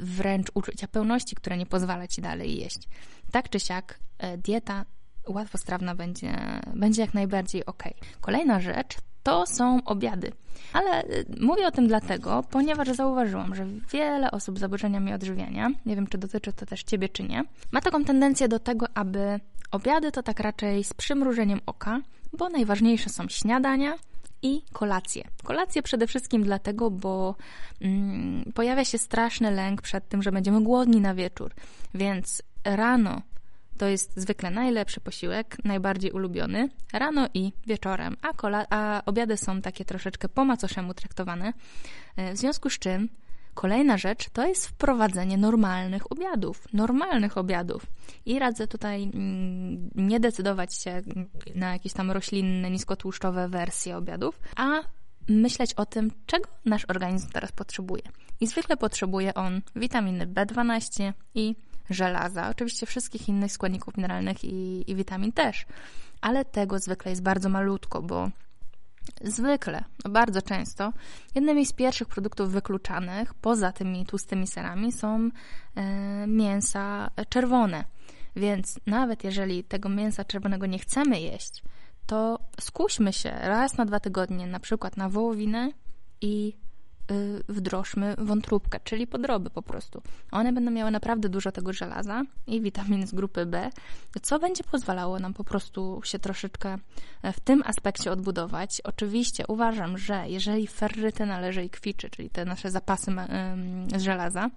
wręcz 0.00 0.50
uczucia 0.54 0.88
pełności, 0.88 1.36
które 1.36 1.56
nie 1.56 1.66
pozwala 1.66 2.06
ci 2.06 2.22
dalej 2.22 2.56
jeść. 2.56 2.88
Tak 3.32 3.48
czy 3.48 3.60
siak, 3.60 3.98
e, 4.18 4.38
dieta 4.38 4.84
łatwostrawna 5.28 5.94
będzie, 5.94 6.36
będzie 6.74 7.02
jak 7.02 7.14
najbardziej 7.14 7.66
ok. 7.66 7.82
Kolejna 8.20 8.60
rzecz 8.60 8.96
to 9.22 9.46
są 9.46 9.84
obiady. 9.84 10.32
Ale 10.72 11.04
mówię 11.40 11.66
o 11.66 11.70
tym 11.70 11.88
dlatego, 11.88 12.44
ponieważ 12.50 12.88
zauważyłam, 12.88 13.54
że 13.54 13.66
wiele 13.92 14.30
osób 14.30 14.58
z 14.58 14.60
zaburzeniami 14.60 15.12
odżywiania, 15.12 15.70
nie 15.86 15.96
wiem 15.96 16.06
czy 16.06 16.18
dotyczy 16.18 16.52
to 16.52 16.66
też 16.66 16.82
ciebie 16.82 17.08
czy 17.08 17.22
nie, 17.22 17.44
ma 17.72 17.80
taką 17.80 18.04
tendencję 18.04 18.48
do 18.48 18.58
tego, 18.58 18.86
aby 18.94 19.40
obiady 19.70 20.12
to 20.12 20.22
tak 20.22 20.40
raczej 20.40 20.84
z 20.84 20.94
przymrużeniem 20.94 21.60
oka, 21.66 22.00
bo 22.32 22.48
najważniejsze 22.48 23.10
są 23.10 23.28
śniadania, 23.28 23.94
i 24.42 24.62
kolację. 24.72 25.24
Kolację 25.44 25.82
przede 25.82 26.06
wszystkim 26.06 26.42
dlatego, 26.42 26.90
bo 26.90 27.34
mm, 27.80 28.52
pojawia 28.54 28.84
się 28.84 28.98
straszny 28.98 29.50
lęk 29.50 29.82
przed 29.82 30.08
tym, 30.08 30.22
że 30.22 30.32
będziemy 30.32 30.62
głodni 30.62 31.00
na 31.00 31.14
wieczór. 31.14 31.54
Więc 31.94 32.42
rano 32.64 33.22
to 33.78 33.86
jest 33.86 34.16
zwykle 34.16 34.50
najlepszy 34.50 35.00
posiłek, 35.00 35.56
najbardziej 35.64 36.10
ulubiony, 36.10 36.68
rano 36.92 37.28
i 37.34 37.52
wieczorem, 37.66 38.16
a, 38.22 38.32
kola, 38.32 38.66
a 38.70 39.02
obiady 39.06 39.36
są 39.36 39.62
takie 39.62 39.84
troszeczkę 39.84 40.28
po 40.28 40.44
macoszemu 40.44 40.94
traktowane. 40.94 41.52
E, 42.16 42.32
w 42.32 42.36
związku 42.36 42.70
z 42.70 42.78
czym 42.78 43.08
Kolejna 43.58 43.96
rzecz 43.96 44.30
to 44.30 44.46
jest 44.46 44.66
wprowadzenie 44.66 45.38
normalnych 45.38 46.12
obiadów, 46.12 46.64
normalnych 46.72 47.38
obiadów. 47.38 47.86
I 48.26 48.38
radzę 48.38 48.66
tutaj 48.66 49.02
mm, 49.02 49.90
nie 49.94 50.20
decydować 50.20 50.74
się 50.74 51.02
na 51.54 51.72
jakieś 51.72 51.92
tam 51.92 52.10
roślinne, 52.10 52.70
niskotłuszczowe 52.70 53.48
wersje 53.48 53.96
obiadów, 53.96 54.40
a 54.56 54.80
myśleć 55.28 55.74
o 55.74 55.86
tym, 55.86 56.10
czego 56.26 56.48
nasz 56.64 56.84
organizm 56.88 57.28
teraz 57.32 57.52
potrzebuje. 57.52 58.02
I 58.40 58.46
zwykle 58.46 58.76
potrzebuje 58.76 59.34
on 59.34 59.60
witaminy 59.76 60.26
B12 60.26 61.12
i 61.34 61.56
żelaza, 61.90 62.48
oczywiście 62.50 62.86
wszystkich 62.86 63.28
innych 63.28 63.52
składników 63.52 63.96
mineralnych 63.96 64.44
i, 64.44 64.90
i 64.90 64.94
witamin 64.94 65.32
też, 65.32 65.66
ale 66.20 66.44
tego 66.44 66.78
zwykle 66.78 67.10
jest 67.10 67.22
bardzo 67.22 67.48
malutko, 67.48 68.02
bo 68.02 68.30
Zwykle, 69.24 69.84
no 70.04 70.10
bardzo 70.10 70.42
często, 70.42 70.92
jednymi 71.34 71.66
z 71.66 71.72
pierwszych 71.72 72.08
produktów 72.08 72.52
wykluczanych, 72.52 73.34
poza 73.34 73.72
tymi 73.72 74.06
tłustymi 74.06 74.46
serami, 74.46 74.92
są 74.92 75.30
e, 75.74 76.26
mięsa 76.26 77.10
czerwone. 77.28 77.84
Więc 78.36 78.80
nawet 78.86 79.24
jeżeli 79.24 79.64
tego 79.64 79.88
mięsa 79.88 80.24
czerwonego 80.24 80.66
nie 80.66 80.78
chcemy 80.78 81.20
jeść, 81.20 81.62
to 82.06 82.38
skuśmy 82.60 83.12
się 83.12 83.30
raz 83.30 83.76
na 83.76 83.84
dwa 83.84 84.00
tygodnie, 84.00 84.46
na 84.46 84.60
przykład 84.60 84.96
na 84.96 85.08
wołowinę 85.08 85.72
i 86.20 86.56
wdrożmy 87.48 88.14
wątróbkę, 88.18 88.80
czyli 88.84 89.06
podroby 89.06 89.50
po 89.50 89.62
prostu. 89.62 90.02
One 90.30 90.52
będą 90.52 90.70
miały 90.70 90.90
naprawdę 90.90 91.28
dużo 91.28 91.52
tego 91.52 91.72
żelaza 91.72 92.22
i 92.46 92.60
witamin 92.60 93.06
z 93.06 93.14
grupy 93.14 93.46
B, 93.46 93.70
co 94.22 94.38
będzie 94.38 94.64
pozwalało 94.64 95.18
nam 95.18 95.34
po 95.34 95.44
prostu 95.44 96.00
się 96.04 96.18
troszeczkę 96.18 96.78
e, 97.22 97.32
w 97.32 97.40
tym 97.40 97.62
aspekcie 97.66 98.12
odbudować. 98.12 98.80
Oczywiście 98.84 99.44
uważam, 99.46 99.98
że 99.98 100.24
jeżeli 100.28 100.66
ferrytyna 100.66 101.40
leży 101.40 101.64
i 101.64 101.70
kwiczy, 101.70 102.10
czyli 102.10 102.30
te 102.30 102.44
nasze 102.44 102.70
zapasy 102.70 103.12
z 103.96 104.02
żelaza, 104.02 104.50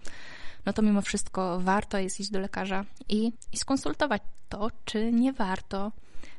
no 0.65 0.73
to 0.73 0.81
mimo 0.81 1.01
wszystko 1.01 1.59
warto 1.59 1.97
jest 1.97 2.19
iść 2.19 2.29
do 2.29 2.39
lekarza 2.39 2.85
i, 3.09 3.31
i 3.51 3.57
skonsultować 3.57 4.21
to, 4.49 4.67
czy 4.85 5.11
nie 5.11 5.33
warto 5.33 5.91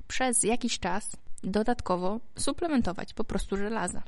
przez 0.09 0.42
jakiś 0.42 0.79
czas 0.79 1.16
dodatkowo 1.42 2.20
suplementować 2.37 3.14
po 3.14 3.25
prostu 3.25 3.57
żelaza. 3.57 4.03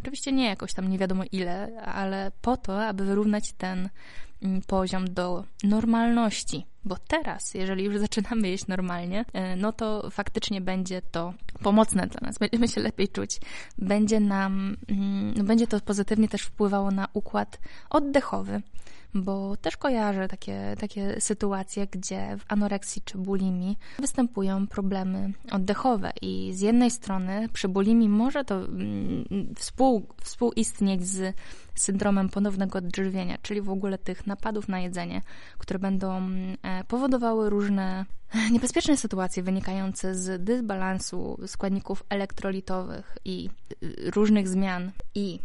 Oczywiście 0.00 0.32
nie 0.32 0.46
jakoś 0.46 0.74
tam 0.74 0.88
nie 0.88 0.98
wiadomo 0.98 1.24
ile, 1.32 1.82
ale 1.84 2.32
po 2.42 2.56
to, 2.56 2.86
aby 2.86 3.04
wyrównać 3.04 3.52
ten 3.58 3.88
poziom 4.66 5.14
do 5.14 5.44
normalności. 5.64 6.66
Bo 6.84 6.96
teraz, 7.08 7.54
jeżeli 7.54 7.84
już 7.84 7.98
zaczynamy 8.06 8.48
jeść 8.48 8.66
normalnie, 8.66 9.24
e, 9.32 9.56
no 9.56 9.72
to 9.72 10.10
faktycznie 10.10 10.60
będzie 10.60 11.02
to 11.02 11.34
pomocne 11.62 12.06
dla 12.06 12.20
nas. 12.26 12.38
Będziemy 12.38 12.68
się 12.68 12.80
lepiej 12.80 13.08
czuć. 13.08 13.40
Będzie 13.78 14.20
nam, 14.20 14.76
mm, 14.88 15.34
no 15.36 15.44
będzie 15.44 15.66
to 15.66 15.80
pozytywnie 15.80 16.28
też 16.28 16.42
wpływało 16.42 16.90
na 16.90 17.08
układ 17.12 17.58
oddechowy 17.90 18.62
bo 19.14 19.56
też 19.56 19.76
kojarzę 19.76 20.28
takie, 20.28 20.74
takie 20.80 21.20
sytuacje, 21.20 21.86
gdzie 21.86 22.36
w 22.38 22.52
anoreksji 22.52 23.02
czy 23.04 23.18
bulimii 23.18 23.78
występują 23.98 24.66
problemy 24.66 25.32
oddechowe 25.50 26.12
i 26.22 26.52
z 26.54 26.60
jednej 26.60 26.90
strony 26.90 27.48
przy 27.52 27.68
bulimii 27.68 28.08
może 28.08 28.44
to 28.44 28.54
mm, 28.56 29.54
współ, 29.56 30.06
współistnieć 30.22 31.06
z 31.06 31.34
syndromem 31.74 32.28
ponownego 32.28 32.78
odżywienia, 32.78 33.38
czyli 33.42 33.60
w 33.60 33.70
ogóle 33.70 33.98
tych 33.98 34.26
napadów 34.26 34.68
na 34.68 34.80
jedzenie, 34.80 35.22
które 35.58 35.78
będą 35.78 36.30
e, 36.62 36.84
powodowały 36.84 37.50
różne 37.50 38.04
niebezpieczne 38.52 38.96
sytuacje 38.96 39.42
wynikające 39.42 40.14
z 40.14 40.44
dysbalansu 40.44 41.38
składników 41.46 42.04
elektrolitowych 42.08 43.18
i 43.24 43.50
y, 43.82 44.10
różnych 44.10 44.48
zmian 44.48 44.92
i 45.14 45.38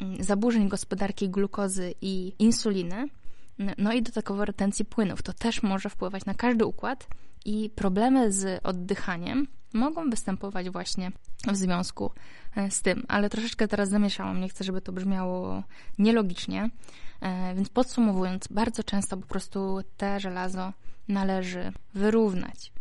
Mm, 0.00 0.22
zaburzeń 0.24 0.68
gospodarki 0.68 1.28
glukozy 1.28 1.94
i 2.00 2.32
insuliny, 2.38 3.08
no 3.78 3.92
i 3.92 4.02
dodatkowo 4.02 4.44
retencji 4.44 4.84
płynów. 4.84 5.22
To 5.22 5.32
też 5.32 5.62
może 5.62 5.90
wpływać 5.90 6.24
na 6.24 6.34
każdy 6.34 6.66
układ 6.66 7.08
i 7.44 7.70
problemy 7.70 8.32
z 8.32 8.60
oddychaniem 8.62 9.46
mogą 9.74 10.10
występować 10.10 10.70
właśnie 10.70 11.12
w 11.46 11.56
związku 11.56 12.10
e, 12.56 12.70
z 12.70 12.82
tym, 12.82 13.04
ale 13.08 13.30
troszeczkę 13.30 13.68
teraz 13.68 13.88
zamieszałam, 13.88 14.40
nie 14.40 14.48
chcę, 14.48 14.64
żeby 14.64 14.80
to 14.80 14.92
brzmiało 14.92 15.62
nielogicznie, 15.98 16.70
e, 17.20 17.54
więc 17.54 17.68
podsumowując, 17.68 18.48
bardzo 18.48 18.84
często 18.84 19.16
po 19.16 19.26
prostu 19.26 19.78
te 19.96 20.20
żelazo 20.20 20.72
należy 21.08 21.72
wyrównać. 21.94 22.72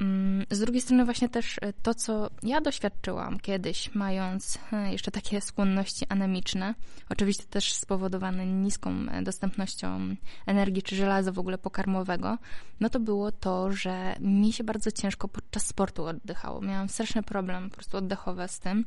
Mm, 0.00 0.46
z 0.50 0.58
drugiej 0.58 0.80
strony 0.80 1.04
właśnie 1.04 1.28
też 1.28 1.56
e, 1.62 1.72
to, 1.72 1.94
co 1.94 2.30
ja 2.42 2.60
doświadczyłam 2.60 3.40
kiedyś, 3.40 3.94
mając 3.94 4.58
e, 4.72 4.92
jeszcze 4.92 5.10
takie 5.10 5.40
skłonności 5.40 6.06
anemiczne, 6.08 6.74
oczywiście 7.08 7.44
też 7.44 7.72
spowodowane 7.72 8.46
niską 8.46 8.90
e, 8.90 9.22
dostępnością 9.22 10.16
energii 10.46 10.82
czy 10.82 10.96
żelaza 10.96 11.32
w 11.32 11.38
ogóle 11.38 11.58
pokarmowego, 11.58 12.38
no 12.80 12.90
to 12.90 13.00
było 13.00 13.32
to, 13.32 13.72
że 13.72 14.14
mi 14.20 14.52
się 14.52 14.64
bardzo 14.64 14.90
ciężko 14.90 15.28
podczas 15.28 15.66
sportu 15.66 16.04
oddychało. 16.04 16.60
Miałam 16.60 16.88
straszny 16.88 17.22
problem 17.22 17.70
po 17.70 17.76
prostu 17.76 17.96
oddechowy 17.96 18.48
z 18.48 18.58
tym 18.58 18.84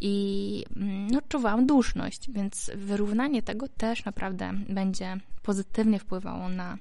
i 0.00 0.64
mm, 0.76 1.06
no, 1.06 1.20
czuwałam 1.28 1.66
duszność, 1.66 2.30
więc 2.30 2.70
wyrównanie 2.76 3.42
tego 3.42 3.68
też 3.68 4.04
naprawdę 4.04 4.52
będzie 4.68 5.16
pozytywnie 5.42 5.98
wpływało 5.98 6.48
na 6.48 6.78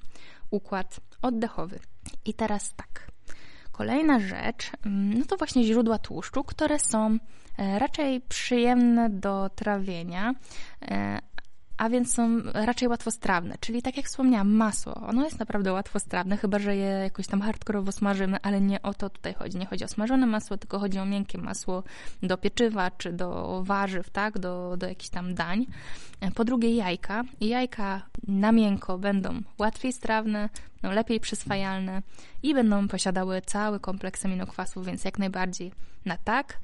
układ 0.51 0.99
oddechowy. 1.21 1.79
I 2.25 2.33
teraz 2.33 2.75
tak. 2.75 3.09
Kolejna 3.79 4.19
rzecz, 4.19 4.71
mm, 4.85 5.19
no 5.19 5.25
to 5.25 5.37
właśnie 5.37 5.63
źródła 5.63 5.97
tłuszczu, 5.99 6.43
które 6.43 6.79
są 6.79 7.17
e, 7.57 7.79
raczej 7.79 8.21
przyjemne 8.21 9.09
do 9.09 9.49
trawienia, 9.55 10.33
e, 10.81 11.19
a 11.79 11.89
więc 11.89 12.13
są 12.13 12.41
raczej 12.53 12.87
łatwostrawne. 12.87 13.55
Czyli 13.59 13.81
tak 13.81 13.97
jak 13.97 14.05
wspomniałam, 14.05 14.51
masło, 14.51 14.95
ono 14.95 15.23
jest 15.23 15.39
naprawdę 15.39 15.73
łatwostrawne, 15.73 16.37
chyba 16.37 16.59
że 16.59 16.75
je 16.75 16.85
jakoś 16.85 17.27
tam 17.27 17.41
hardkorowo 17.41 17.91
smażymy, 17.91 18.37
ale 18.41 18.61
nie 18.61 18.81
o 18.81 18.93
to 18.93 19.09
tutaj 19.09 19.33
chodzi. 19.33 19.57
Nie 19.57 19.65
chodzi 19.65 19.83
o 19.83 19.87
smażone 19.87 20.25
masło, 20.25 20.57
tylko 20.57 20.79
chodzi 20.79 20.99
o 20.99 21.05
miękkie 21.05 21.37
masło 21.37 21.83
do 22.23 22.37
pieczywa 22.37 22.91
czy 22.91 23.13
do 23.13 23.61
warzyw, 23.63 24.09
tak, 24.09 24.39
do, 24.39 24.75
do 24.77 24.87
jakichś 24.87 25.09
tam 25.09 25.35
dań. 25.35 25.65
Po 26.35 26.45
drugie 26.45 26.75
jajka. 26.75 27.23
Jajka 27.41 28.01
na 28.27 28.51
miękko 28.51 28.97
będą 28.97 29.41
łatwiej 29.57 29.93
strawne, 29.93 30.49
no 30.83 30.91
lepiej 30.91 31.19
przyswajalne 31.19 32.01
i 32.43 32.53
będą 32.53 32.87
posiadały 32.87 33.41
cały 33.41 33.79
kompleks 33.79 34.25
aminokwasów, 34.25 34.85
więc 34.85 35.05
jak 35.05 35.19
najbardziej 35.19 35.71
na 36.05 36.17
tak. 36.17 36.59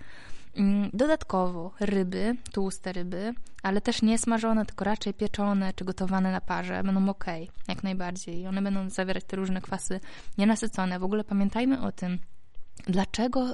Mm, 0.56 0.90
dodatkowo 0.94 1.72
ryby, 1.80 2.36
tłuste 2.52 2.94
ryby, 2.94 3.34
ale 3.64 3.82
też 3.82 4.02
nie 4.02 4.18
smażone, 4.18 4.66
tylko 4.66 4.86
raczej 4.86 5.14
pieczone 5.14 5.74
czy 5.74 5.86
gotowane 5.86 6.32
na 6.32 6.42
parze, 6.42 6.84
będą 6.84 7.10
ok, 7.10 7.26
jak 7.68 7.84
najbardziej. 7.84 8.48
One 8.48 8.62
będą 8.62 8.90
zawierać 8.90 9.24
te 9.24 9.36
różne 9.38 9.62
kwasy 9.62 10.00
nienasycone. 10.38 11.00
W 11.00 11.04
ogóle 11.04 11.24
pamiętajmy 11.24 11.82
o 11.82 11.92
tym, 11.92 12.20
dlaczego 12.88 13.54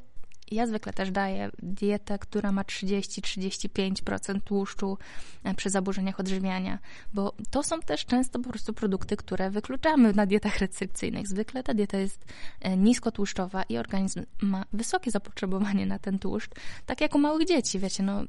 ja 0.51 0.67
zwykle 0.67 0.93
też 0.93 1.11
daję 1.11 1.49
dietę, 1.63 2.19
która 2.19 2.51
ma 2.51 2.63
30-35% 2.63 4.41
tłuszczu 4.41 4.97
e, 5.43 5.53
przy 5.53 5.69
zaburzeniach 5.69 6.19
odżywiania, 6.19 6.79
bo 7.13 7.33
to 7.49 7.63
są 7.63 7.79
też 7.79 8.05
często 8.05 8.39
po 8.39 8.49
prostu 8.49 8.73
produkty, 8.73 9.17
które 9.17 9.49
wykluczamy 9.49 10.13
na 10.13 10.25
dietach 10.25 10.59
restrykcyjnych. 10.59 11.27
Zwykle 11.27 11.63
ta 11.63 11.73
dieta 11.73 11.97
jest 11.97 12.25
e, 12.61 12.77
niskotłuszczowa 12.77 13.63
i 13.63 13.77
organizm 13.77 14.23
ma 14.41 14.65
wysokie 14.73 15.11
zapotrzebowanie 15.11 15.85
na 15.85 15.99
ten 15.99 16.19
tłuszcz, 16.19 16.51
tak 16.85 17.01
jak 17.01 17.15
u 17.15 17.19
małych 17.19 17.47
dzieci. 17.47 17.79
Wiecie, 17.79 18.03
no, 18.03 18.23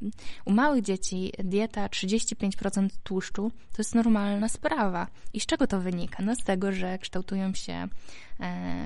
u 0.44 0.52
małych 0.52 0.82
dzieci 0.82 1.32
dieta 1.38 1.86
35% 1.86 2.88
tłuszczu 3.02 3.52
to 3.72 3.76
jest 3.78 3.94
normalna 3.94 4.48
sprawa. 4.48 5.06
I 5.32 5.40
z 5.40 5.46
czego 5.46 5.66
to 5.66 5.80
wynika? 5.80 6.22
No 6.22 6.34
z 6.36 6.44
tego, 6.44 6.72
że 6.72 6.98
kształtują 6.98 7.54
się 7.54 7.88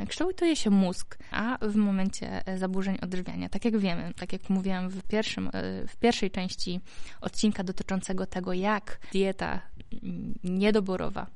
kształtuje 0.08 0.56
się 0.56 0.70
mózg, 0.70 1.18
a 1.30 1.58
w 1.62 1.76
momencie 1.76 2.46
e, 2.46 2.58
zaburzeń 2.58 2.98
odżywiania, 3.02 3.48
tak 3.48 3.64
jak 3.64 3.78
wiemy, 3.78 4.14
tak 4.16 4.32
jak 4.32 4.50
mówiłam 4.50 4.88
w, 4.88 5.02
pierwszym, 5.02 5.50
e, 5.52 5.86
w 5.86 5.96
pierwszej 5.96 6.30
części 6.30 6.80
odcinka 7.20 7.64
dotyczącego 7.64 8.26
tego, 8.26 8.52
jak 8.52 8.98
dieta 9.12 9.60
mm, 10.02 10.34
niedoborowa 10.44 11.26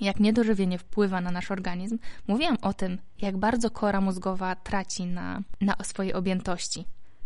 jak 0.00 0.20
niedożywienie 0.20 0.78
wpływa 0.78 1.20
na 1.20 1.30
nasz 1.30 1.50
organizm, 1.50 1.98
mówiłam 2.26 2.56
o 2.62 2.72
tym, 2.72 2.98
jak 3.18 3.36
bardzo 3.36 3.70
kora 3.70 4.00
mózgowa 4.00 4.56
traci 4.56 5.06
na, 5.06 5.42
na 5.60 5.76
swojej 5.82 6.14
objętości. 6.14 6.84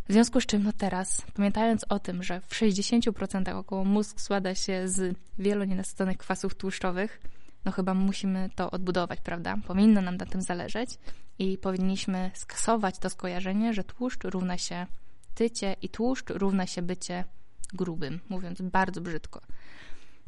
W 0.08 0.12
związku 0.12 0.40
z 0.40 0.46
czym, 0.46 0.62
no 0.62 0.72
teraz, 0.72 1.22
pamiętając 1.35 1.85
o 1.88 1.98
tym, 1.98 2.22
że 2.22 2.40
w 2.40 2.50
60% 2.50 3.56
około 3.56 3.85
mózg 3.85 4.20
składa 4.20 4.54
się 4.54 4.88
z 4.88 5.16
wielu 5.38 5.64
nienasyconych 5.64 6.18
kwasów 6.18 6.54
tłuszczowych, 6.54 7.20
no 7.64 7.72
chyba 7.72 7.94
musimy 7.94 8.51
to 8.55 8.70
odbudować, 8.70 9.20
prawda? 9.20 9.57
Powinno 9.66 10.01
nam 10.01 10.16
na 10.16 10.27
tym 10.27 10.42
zależeć 10.42 10.90
i 11.38 11.59
powinniśmy 11.59 12.31
skasować 12.35 12.98
to 12.98 13.11
skojarzenie, 13.11 13.75
że 13.75 13.85
tłuszcz 13.85 14.25
równa 14.25 14.59
się 14.59 14.87
tycie 15.35 15.77
i 15.83 15.88
tłuszcz 15.88 16.31
równa 16.31 16.66
się 16.66 16.83
bycie 16.83 17.25
grubym, 17.72 18.20
mówiąc 18.29 18.62
bardzo 18.62 19.01
brzydko. 19.01 19.40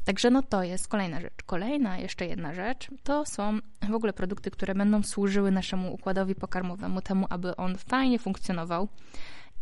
Także 0.05 0.29
no 0.31 0.43
to 0.43 0.63
jest 0.63 0.87
kolejna 0.87 1.21
rzecz. 1.21 1.33
Kolejna 1.45 1.97
jeszcze 1.97 2.25
jedna 2.25 2.53
rzecz 2.53 2.87
to 3.03 3.25
są 3.25 3.59
w 3.89 3.93
ogóle 3.93 4.13
produkty, 4.13 4.51
które 4.51 4.75
będą 4.75 5.03
służyły 5.03 5.51
naszemu 5.51 5.93
układowi 5.93 6.35
pokarmowemu, 6.35 7.01
temu, 7.01 7.25
aby 7.29 7.55
on 7.55 7.77
fajnie 7.77 8.19
funkcjonował 8.19 8.87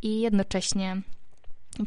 i 0.02 0.22
jednocześnie 0.22 1.02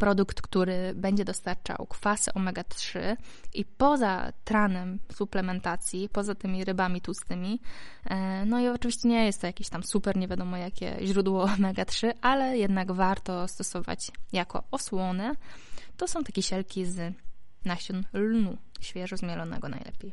produkt, 0.00 0.40
który 0.40 0.92
będzie 0.94 1.24
dostarczał 1.24 1.86
kwasy 1.86 2.30
omega-3 2.30 3.16
i 3.54 3.64
poza 3.64 4.32
tranem 4.44 4.98
suplementacji, 5.14 6.08
poza 6.08 6.34
tymi 6.34 6.64
rybami 6.64 7.00
tłustymi, 7.00 7.60
e, 8.04 8.44
no 8.46 8.60
i 8.60 8.68
oczywiście 8.68 9.08
nie 9.08 9.26
jest 9.26 9.40
to 9.40 9.46
jakieś 9.46 9.68
tam 9.68 9.82
super, 9.82 10.16
nie 10.16 10.28
wiadomo 10.28 10.56
jakie 10.56 10.96
źródło 11.02 11.44
omega-3, 11.58 12.12
ale 12.20 12.58
jednak 12.58 12.92
warto 12.92 13.48
stosować 13.48 14.10
jako 14.32 14.62
osłonę. 14.70 15.32
To 15.96 16.08
są 16.08 16.24
takie 16.24 16.42
sielki 16.42 16.84
z 16.84 17.14
nasion 17.64 18.04
lnu, 18.12 18.56
świeżo 18.80 19.16
zmielonego 19.16 19.68
najlepiej. 19.68 20.12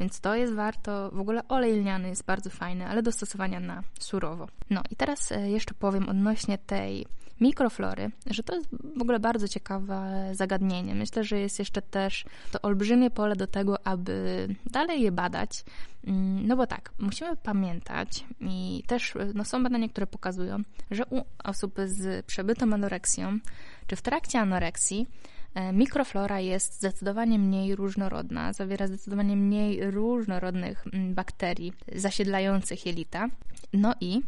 Więc 0.00 0.20
to 0.20 0.34
jest 0.34 0.54
warto. 0.54 1.10
W 1.10 1.20
ogóle 1.20 1.48
olej 1.48 1.72
lniany 1.72 2.08
jest 2.08 2.24
bardzo 2.24 2.50
fajny, 2.50 2.86
ale 2.86 3.02
do 3.02 3.12
stosowania 3.12 3.60
na 3.60 3.82
surowo. 4.00 4.48
No 4.70 4.82
i 4.90 4.96
teraz 4.96 5.32
e, 5.32 5.50
jeszcze 5.50 5.74
powiem 5.74 6.08
odnośnie 6.08 6.58
tej 6.58 7.06
mikroflory, 7.40 8.10
że 8.30 8.42
to 8.42 8.54
jest 8.54 8.68
w 8.96 9.02
ogóle 9.02 9.20
bardzo 9.20 9.48
ciekawe 9.48 10.30
zagadnienie. 10.32 10.94
Myślę, 10.94 11.24
że 11.24 11.38
jest 11.38 11.58
jeszcze 11.58 11.82
też 11.82 12.24
to 12.52 12.62
olbrzymie 12.62 13.10
pole 13.10 13.36
do 13.36 13.46
tego, 13.46 13.86
aby 13.86 14.48
dalej 14.66 15.00
je 15.00 15.12
badać. 15.12 15.64
Mm, 16.06 16.46
no 16.46 16.56
bo 16.56 16.66
tak, 16.66 16.92
musimy 16.98 17.36
pamiętać 17.36 18.24
i 18.40 18.82
też 18.86 19.14
no, 19.34 19.44
są 19.44 19.62
badania, 19.62 19.88
które 19.88 20.06
pokazują, 20.06 20.62
że 20.90 21.06
u 21.10 21.22
osób 21.44 21.74
z 21.84 22.26
przebytą 22.26 22.74
anoreksją, 22.74 23.38
czy 23.86 23.96
w 23.96 24.02
trakcie 24.02 24.40
anoreksji, 24.40 25.06
e, 25.54 25.72
mikroflora 25.72 26.40
jest 26.40 26.74
zdecydowanie 26.74 27.38
mniej 27.38 27.76
różnorodna, 27.76 28.52
zawiera 28.52 28.86
zdecydowanie 28.86 29.36
mniej 29.36 29.90
różnorodnych 29.90 30.84
mm, 30.92 31.14
bakterii 31.14 31.72
zasiedlających 31.94 32.86
jelita. 32.86 33.28
No 33.72 33.94
i 34.00 34.22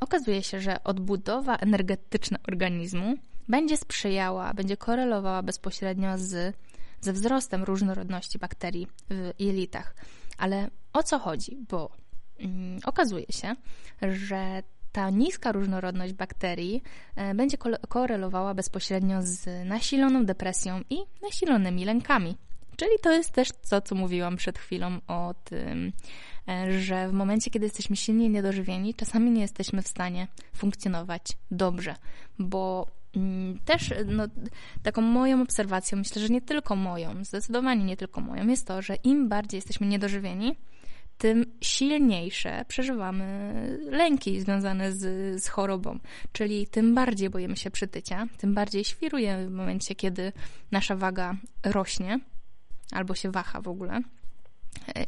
okazuje 0.00 0.42
się, 0.42 0.60
że 0.60 0.84
odbudowa 0.84 1.56
energetyczna 1.56 2.38
organizmu 2.48 3.14
będzie 3.48 3.76
sprzyjała, 3.76 4.54
będzie 4.54 4.76
korelowała 4.76 5.42
bezpośrednio 5.42 6.18
z 6.18 6.56
ze 7.00 7.12
wzrostem 7.12 7.64
różnorodności 7.64 8.38
bakterii 8.38 8.86
w 9.10 9.32
jelitach. 9.38 9.94
Ale 10.38 10.70
o 10.92 11.02
co 11.02 11.18
chodzi? 11.18 11.56
Bo 11.70 11.90
mm, 12.38 12.80
okazuje 12.84 13.26
się, 13.30 13.56
że 14.02 14.62
ta 14.92 15.10
niska 15.10 15.52
różnorodność 15.52 16.12
bakterii 16.12 16.82
e, 17.16 17.34
będzie 17.34 17.58
korelowała 17.88 18.54
bezpośrednio 18.54 19.22
z 19.22 19.68
nasiloną 19.68 20.24
depresją 20.24 20.80
i 20.90 20.98
nasilonymi 21.22 21.84
lękami. 21.84 22.36
Czyli 22.76 22.98
to 23.02 23.12
jest 23.12 23.30
też 23.30 23.48
to, 23.70 23.80
co 23.80 23.94
mówiłam 23.94 24.36
przed 24.36 24.58
chwilą 24.58 24.98
o 25.06 25.34
tym, 25.44 25.92
e, 26.48 26.80
że 26.80 27.08
w 27.08 27.12
momencie, 27.12 27.50
kiedy 27.50 27.66
jesteśmy 27.66 27.96
silnie 27.96 28.28
niedożywieni, 28.28 28.94
czasami 28.94 29.30
nie 29.30 29.40
jesteśmy 29.40 29.82
w 29.82 29.88
stanie 29.88 30.28
funkcjonować 30.56 31.22
dobrze, 31.50 31.94
bo 32.38 32.86
mm, 33.16 33.58
też 33.64 33.94
no, 34.06 34.24
taką 34.82 35.02
moją 35.02 35.42
obserwacją, 35.42 35.98
myślę, 35.98 36.22
że 36.22 36.28
nie 36.28 36.42
tylko 36.42 36.76
moją, 36.76 37.24
zdecydowanie 37.24 37.84
nie 37.84 37.96
tylko 37.96 38.20
moją, 38.20 38.46
jest 38.46 38.66
to, 38.66 38.82
że 38.82 38.94
im 38.94 39.28
bardziej 39.28 39.58
jesteśmy 39.58 39.86
niedożywieni, 39.86 40.56
tym 41.18 41.44
silniejsze 41.60 42.64
przeżywamy 42.68 43.78
lęki 43.90 44.40
związane 44.40 44.92
z, 44.92 45.42
z 45.42 45.48
chorobą. 45.48 45.98
Czyli 46.32 46.66
tym 46.66 46.94
bardziej 46.94 47.30
boimy 47.30 47.56
się 47.56 47.70
przytycia, 47.70 48.26
tym 48.38 48.54
bardziej 48.54 48.84
świrujemy 48.84 49.48
w 49.48 49.52
momencie, 49.52 49.94
kiedy 49.94 50.32
nasza 50.70 50.96
waga 50.96 51.36
rośnie 51.64 52.20
albo 52.92 53.14
się 53.14 53.30
waha 53.30 53.60
w 53.60 53.68
ogóle. 53.68 54.00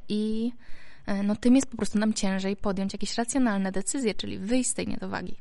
I 0.08 0.52
no, 1.24 1.36
tym 1.36 1.56
jest 1.56 1.70
po 1.70 1.76
prostu 1.76 1.98
nam 1.98 2.14
ciężej 2.14 2.56
podjąć 2.56 2.92
jakieś 2.92 3.14
racjonalne 3.14 3.72
decyzje, 3.72 4.14
czyli 4.14 4.38
wyjść 4.38 4.70
z 4.70 4.74
tej 4.74 4.86
niedowagi. 4.86 5.36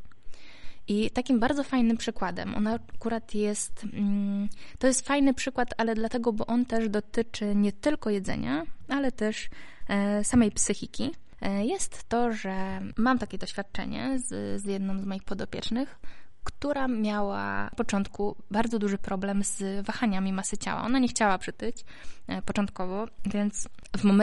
I 0.88 1.12
takim 1.12 1.40
bardzo 1.40 1.64
fajnym 1.64 1.98
przykładem, 1.98 2.56
on 2.56 2.68
akurat 2.68 3.36
jest, 3.36 3.84
mm, 3.94 4.50
to 4.80 4.88
jest 4.88 5.08
fajny 5.08 5.34
przykład, 5.34 5.74
ale 5.78 5.96
dlatego, 5.96 6.34
bo 6.34 6.46
on 6.46 6.66
też 6.66 6.90
dotyczy 6.90 7.56
nie 7.56 7.72
tylko 7.72 8.10
jedzenia, 8.10 8.64
ale 8.88 9.12
też 9.12 9.50
e, 9.88 10.24
samej 10.24 10.52
psychiki. 10.52 11.12
E, 11.42 11.66
jest 11.66 12.04
to, 12.10 12.34
że 12.34 12.82
mam 12.98 13.20
takie 13.20 13.38
doświadczenie 13.38 14.20
z, 14.20 14.62
z 14.62 14.66
jedną 14.66 15.00
z 15.02 15.06
moich 15.06 15.24
podopiecznych, 15.24 16.00
która 16.48 16.88
miała 16.88 17.64
na 17.64 17.70
początku 17.78 18.36
bardzo 18.52 18.80
duży 18.80 18.98
problem 18.98 19.44
z 19.44 19.86
wahaniami 19.86 20.34
masy 20.34 20.58
ciała. 20.58 20.82
Ona 20.82 21.00
nie 21.00 21.08
chciała 21.08 21.38
przytyć 21.38 21.86
e, 22.28 22.42
początkowo, 22.42 23.08
więc 23.26 23.70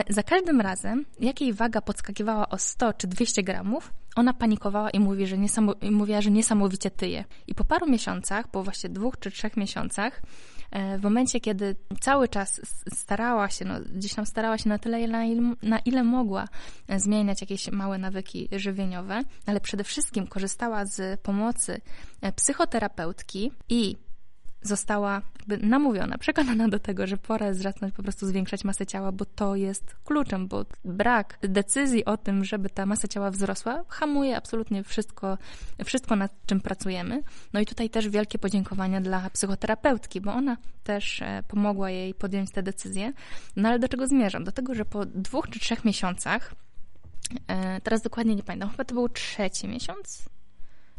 za 0.09 0.23
każdym 0.23 0.61
razem, 0.61 1.05
jak 1.19 1.41
jej 1.41 1.53
waga 1.53 1.81
podskakiwała 1.81 2.49
o 2.49 2.57
100 2.57 2.93
czy 2.93 3.07
200 3.07 3.43
gramów, 3.43 3.93
ona 4.15 4.33
panikowała 4.33 4.89
i, 4.89 4.99
mówi, 4.99 5.27
że 5.27 5.37
i 5.81 5.91
mówiła, 5.91 6.21
że 6.21 6.31
niesamowicie 6.31 6.91
tyje. 6.91 7.23
I 7.47 7.55
po 7.55 7.65
paru 7.65 7.87
miesiącach, 7.87 8.47
po 8.47 8.63
właśnie 8.63 8.89
dwóch 8.89 9.19
czy 9.19 9.31
trzech 9.31 9.57
miesiącach, 9.57 10.21
w 10.71 11.03
momencie, 11.03 11.39
kiedy 11.39 11.75
cały 12.01 12.27
czas 12.27 12.61
starała 12.93 13.49
się, 13.49 13.65
no, 13.65 13.73
gdzieś 13.95 14.13
tam 14.13 14.25
starała 14.25 14.57
się 14.57 14.69
na 14.69 14.79
tyle, 14.79 15.07
na 15.07 15.25
ile, 15.25 15.55
na 15.63 15.79
ile 15.79 16.03
mogła 16.03 16.47
e, 16.87 16.99
zmieniać 16.99 17.41
jakieś 17.41 17.71
małe 17.71 17.97
nawyki 17.97 18.49
żywieniowe, 18.51 19.21
ale 19.45 19.61
przede 19.61 19.83
wszystkim 19.83 20.27
korzystała 20.27 20.85
z 20.85 21.21
pomocy 21.21 21.81
e, 22.21 22.31
psychoterapeutki 22.31 23.51
i 23.69 23.97
została 24.67 25.21
namówiona, 25.61 26.17
przekonana 26.17 26.67
do 26.67 26.79
tego, 26.79 27.07
że 27.07 27.17
pora 27.17 27.47
jest 27.47 27.61
zacząć 27.61 27.93
po 27.93 28.03
prostu 28.03 28.27
zwiększać 28.27 28.63
masę 28.63 28.85
ciała, 28.85 29.11
bo 29.11 29.25
to 29.25 29.55
jest 29.55 29.95
kluczem, 30.05 30.47
bo 30.47 30.65
brak 30.85 31.37
decyzji 31.41 32.05
o 32.05 32.17
tym, 32.17 32.43
żeby 32.43 32.69
ta 32.69 32.85
masa 32.85 33.07
ciała 33.07 33.31
wzrosła, 33.31 33.83
hamuje 33.87 34.37
absolutnie 34.37 34.83
wszystko, 34.83 35.37
wszystko 35.85 36.15
nad 36.15 36.31
czym 36.45 36.61
pracujemy. 36.61 37.23
No 37.53 37.59
i 37.59 37.65
tutaj 37.65 37.89
też 37.89 38.09
wielkie 38.09 38.39
podziękowania 38.39 39.01
dla 39.01 39.29
psychoterapeutki, 39.29 40.21
bo 40.21 40.33
ona 40.33 40.57
też 40.83 41.21
e, 41.21 41.43
pomogła 41.47 41.89
jej 41.89 42.13
podjąć 42.13 42.51
te 42.51 42.63
decyzje. 42.63 43.13
No 43.55 43.69
ale 43.69 43.79
do 43.79 43.87
czego 43.87 44.07
zmierzam? 44.07 44.43
Do 44.43 44.51
tego, 44.51 44.73
że 44.73 44.85
po 44.85 45.05
dwóch 45.05 45.49
czy 45.49 45.59
trzech 45.59 45.85
miesiącach, 45.85 46.55
e, 47.47 47.81
teraz 47.81 48.01
dokładnie 48.01 48.35
nie 48.35 48.43
pamiętam, 48.43 48.69
chyba 48.69 48.85
to 48.85 48.95
był 48.95 49.09
trzeci 49.09 49.67
miesiąc, 49.67 50.29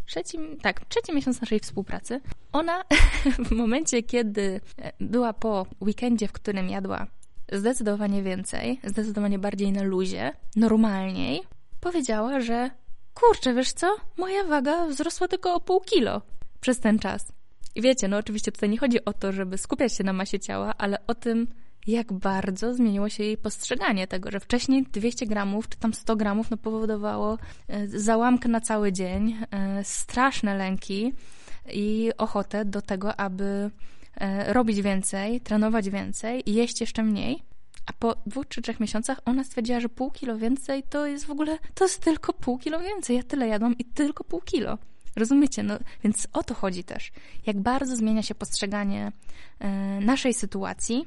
trzeci, 0.06 0.38
tak, 0.62 0.84
trzeci 0.84 1.14
miesiąc 1.14 1.40
naszej 1.40 1.60
współpracy, 1.60 2.20
ona 2.52 2.84
w 3.48 3.50
momencie, 3.50 4.02
kiedy 4.02 4.60
e, 4.78 4.92
była 5.00 5.32
po 5.32 5.66
weekendzie, 5.80 6.28
w 6.28 6.32
którym 6.32 6.68
jadła 6.68 7.06
zdecydowanie 7.52 8.22
więcej, 8.22 8.80
zdecydowanie 8.84 9.38
bardziej 9.38 9.72
na 9.72 9.82
luzie, 9.82 10.32
normalniej, 10.56 11.42
powiedziała, 11.80 12.40
że 12.40 12.70
kurczę, 13.14 13.54
wiesz 13.54 13.72
co, 13.72 13.96
moja 14.16 14.44
waga 14.44 14.86
wzrosła 14.86 15.28
tylko 15.28 15.54
o 15.54 15.60
pół 15.60 15.80
kilo 15.80 16.22
przez 16.60 16.80
ten 16.80 16.98
czas. 16.98 17.32
I 17.74 17.82
wiecie, 17.82 18.08
no 18.08 18.16
oczywiście 18.16 18.52
tutaj 18.52 18.68
nie 18.68 18.78
chodzi 18.78 19.04
o 19.04 19.12
to, 19.12 19.32
żeby 19.32 19.58
skupiać 19.58 19.96
się 19.96 20.04
na 20.04 20.12
masie 20.12 20.40
ciała, 20.40 20.74
ale 20.78 21.06
o 21.06 21.14
tym, 21.14 21.46
jak 21.86 22.12
bardzo 22.12 22.74
zmieniło 22.74 23.08
się 23.08 23.24
jej 23.24 23.36
postrzeganie 23.36 24.06
tego, 24.06 24.30
że 24.30 24.40
wcześniej 24.40 24.82
200 24.82 25.26
gramów 25.26 25.68
czy 25.68 25.78
tam 25.78 25.94
100 25.94 26.16
gramów 26.16 26.50
no, 26.50 26.56
powodowało 26.56 27.38
e, 27.68 27.88
załamkę 27.88 28.48
na 28.48 28.60
cały 28.60 28.92
dzień, 28.92 29.36
e, 29.50 29.84
straszne 29.84 30.56
lęki 30.56 31.12
i 31.72 32.10
ochotę 32.18 32.64
do 32.64 32.82
tego, 32.82 33.20
aby 33.20 33.70
e, 34.14 34.52
robić 34.52 34.82
więcej, 34.82 35.40
trenować 35.40 35.90
więcej 35.90 36.50
i 36.50 36.54
jeść 36.54 36.80
jeszcze 36.80 37.02
mniej. 37.02 37.42
A 37.86 37.92
po 37.92 38.16
dwóch 38.26 38.48
czy 38.48 38.62
trzech 38.62 38.80
miesiącach 38.80 39.20
ona 39.24 39.44
stwierdziła, 39.44 39.80
że 39.80 39.88
pół 39.88 40.10
kilo 40.10 40.36
więcej 40.36 40.82
to 40.82 41.06
jest 41.06 41.26
w 41.26 41.30
ogóle, 41.30 41.58
to 41.74 41.84
jest 41.84 42.00
tylko 42.00 42.32
pół 42.32 42.58
kilo 42.58 42.80
więcej. 42.80 43.16
Ja 43.16 43.22
tyle 43.22 43.48
jadłam 43.48 43.78
i 43.78 43.84
tylko 43.84 44.24
pół 44.24 44.40
kilo. 44.40 44.78
Rozumiecie? 45.16 45.62
No, 45.62 45.78
więc 46.04 46.28
o 46.32 46.42
to 46.42 46.54
chodzi 46.54 46.84
też. 46.84 47.12
Jak 47.46 47.60
bardzo 47.60 47.96
zmienia 47.96 48.22
się 48.22 48.34
postrzeganie 48.34 49.12
naszej 50.00 50.34
sytuacji, 50.34 51.06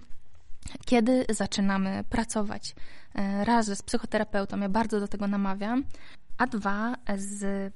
kiedy 0.85 1.25
zaczynamy 1.29 2.03
pracować 2.09 2.75
e, 3.15 3.45
raz 3.45 3.65
z 3.65 3.81
psychoterapeutą, 3.81 4.59
ja 4.59 4.69
bardzo 4.69 4.99
do 4.99 5.07
tego 5.07 5.27
namawiam, 5.27 5.83
a 6.37 6.47
dwa 6.47 6.95
z, 7.17 7.73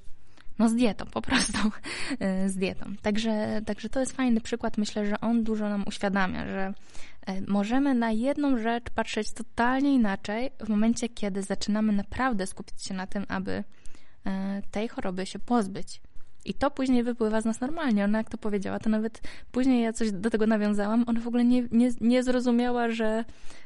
no 0.60 0.70
z 0.70 0.76
dietą, 0.76 1.06
po 1.06 1.22
prostu 1.22 1.58
e, 2.20 2.50
z 2.50 2.56
dietą. 2.58 2.86
Także, 3.02 3.62
także 3.66 3.90
to 3.90 4.00
jest 4.00 4.12
fajny 4.12 4.42
przykład. 4.42 4.78
Myślę, 4.78 5.06
że 5.06 5.22
on 5.22 5.44
dużo 5.44 5.70
nam 5.70 5.84
uświadamia, 5.88 6.48
że 6.48 6.74
e, 7.26 7.42
możemy 7.42 7.94
na 7.94 8.12
jedną 8.12 8.58
rzecz 8.58 8.90
patrzeć 8.90 9.34
totalnie 9.34 9.94
inaczej 9.94 10.52
w 10.60 10.70
momencie, 10.70 11.10
kiedy 11.10 11.42
zaczynamy 11.42 11.94
naprawdę 11.94 12.48
skupić 12.48 12.84
się 12.84 12.94
na 12.94 13.08
tym, 13.08 13.26
aby 13.28 13.64
tej 14.72 14.88
choroby 14.88 15.26
się 15.26 15.40
pozbyć. 15.40 16.02
I 16.46 16.54
to 16.54 16.72
później 16.72 17.04
wypływa 17.04 17.42
z 17.42 17.46
nas 17.46 17.62
normalnie. 17.62 18.06
Ona 18.06 18.18
jak 18.18 18.30
to 18.30 18.38
powiedziała, 18.38 18.80
to 18.80 18.90
nawet 18.90 19.22
później 19.52 19.84
ja 19.84 19.94
coś 19.94 20.12
do 20.12 20.30
tego 20.30 20.48
nawiązałam, 20.48 21.04
ona 21.08 21.20
w 21.20 21.28
ogóle 21.28 21.46
nie, 21.46 21.68
nie, 21.72 21.92
nie 22.02 22.24
zrozumiała, 22.24 22.90
że, 22.90 23.26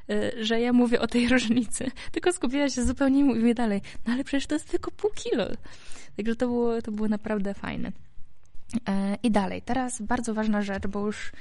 y, 0.09 0.45
że 0.45 0.61
ja 0.61 0.73
mówię 0.73 1.01
o 1.01 1.07
tej 1.07 1.27
różnicy, 1.33 1.91
tylko 2.11 2.33
skupiła 2.33 2.69
się 2.69 2.83
zupełnie 2.83 3.19
i 3.19 3.23
mówi 3.23 3.53
dalej, 3.53 3.81
no 4.07 4.13
ale 4.13 4.23
przecież 4.23 4.47
to 4.47 4.55
jest 4.55 4.71
tylko 4.71 4.91
pół 4.91 5.11
kilo. 5.11 5.47
Także 6.17 6.35
to 6.35 6.47
było, 6.47 6.81
to 6.81 6.91
było 6.91 7.07
naprawdę 7.07 7.53
fajne. 7.53 7.91
E, 8.89 9.17
I 9.23 9.31
dalej, 9.31 9.61
teraz 9.61 10.01
bardzo 10.01 10.33
ważna 10.33 10.61
rzecz, 10.61 10.87
bo 10.87 11.05
już, 11.05 11.31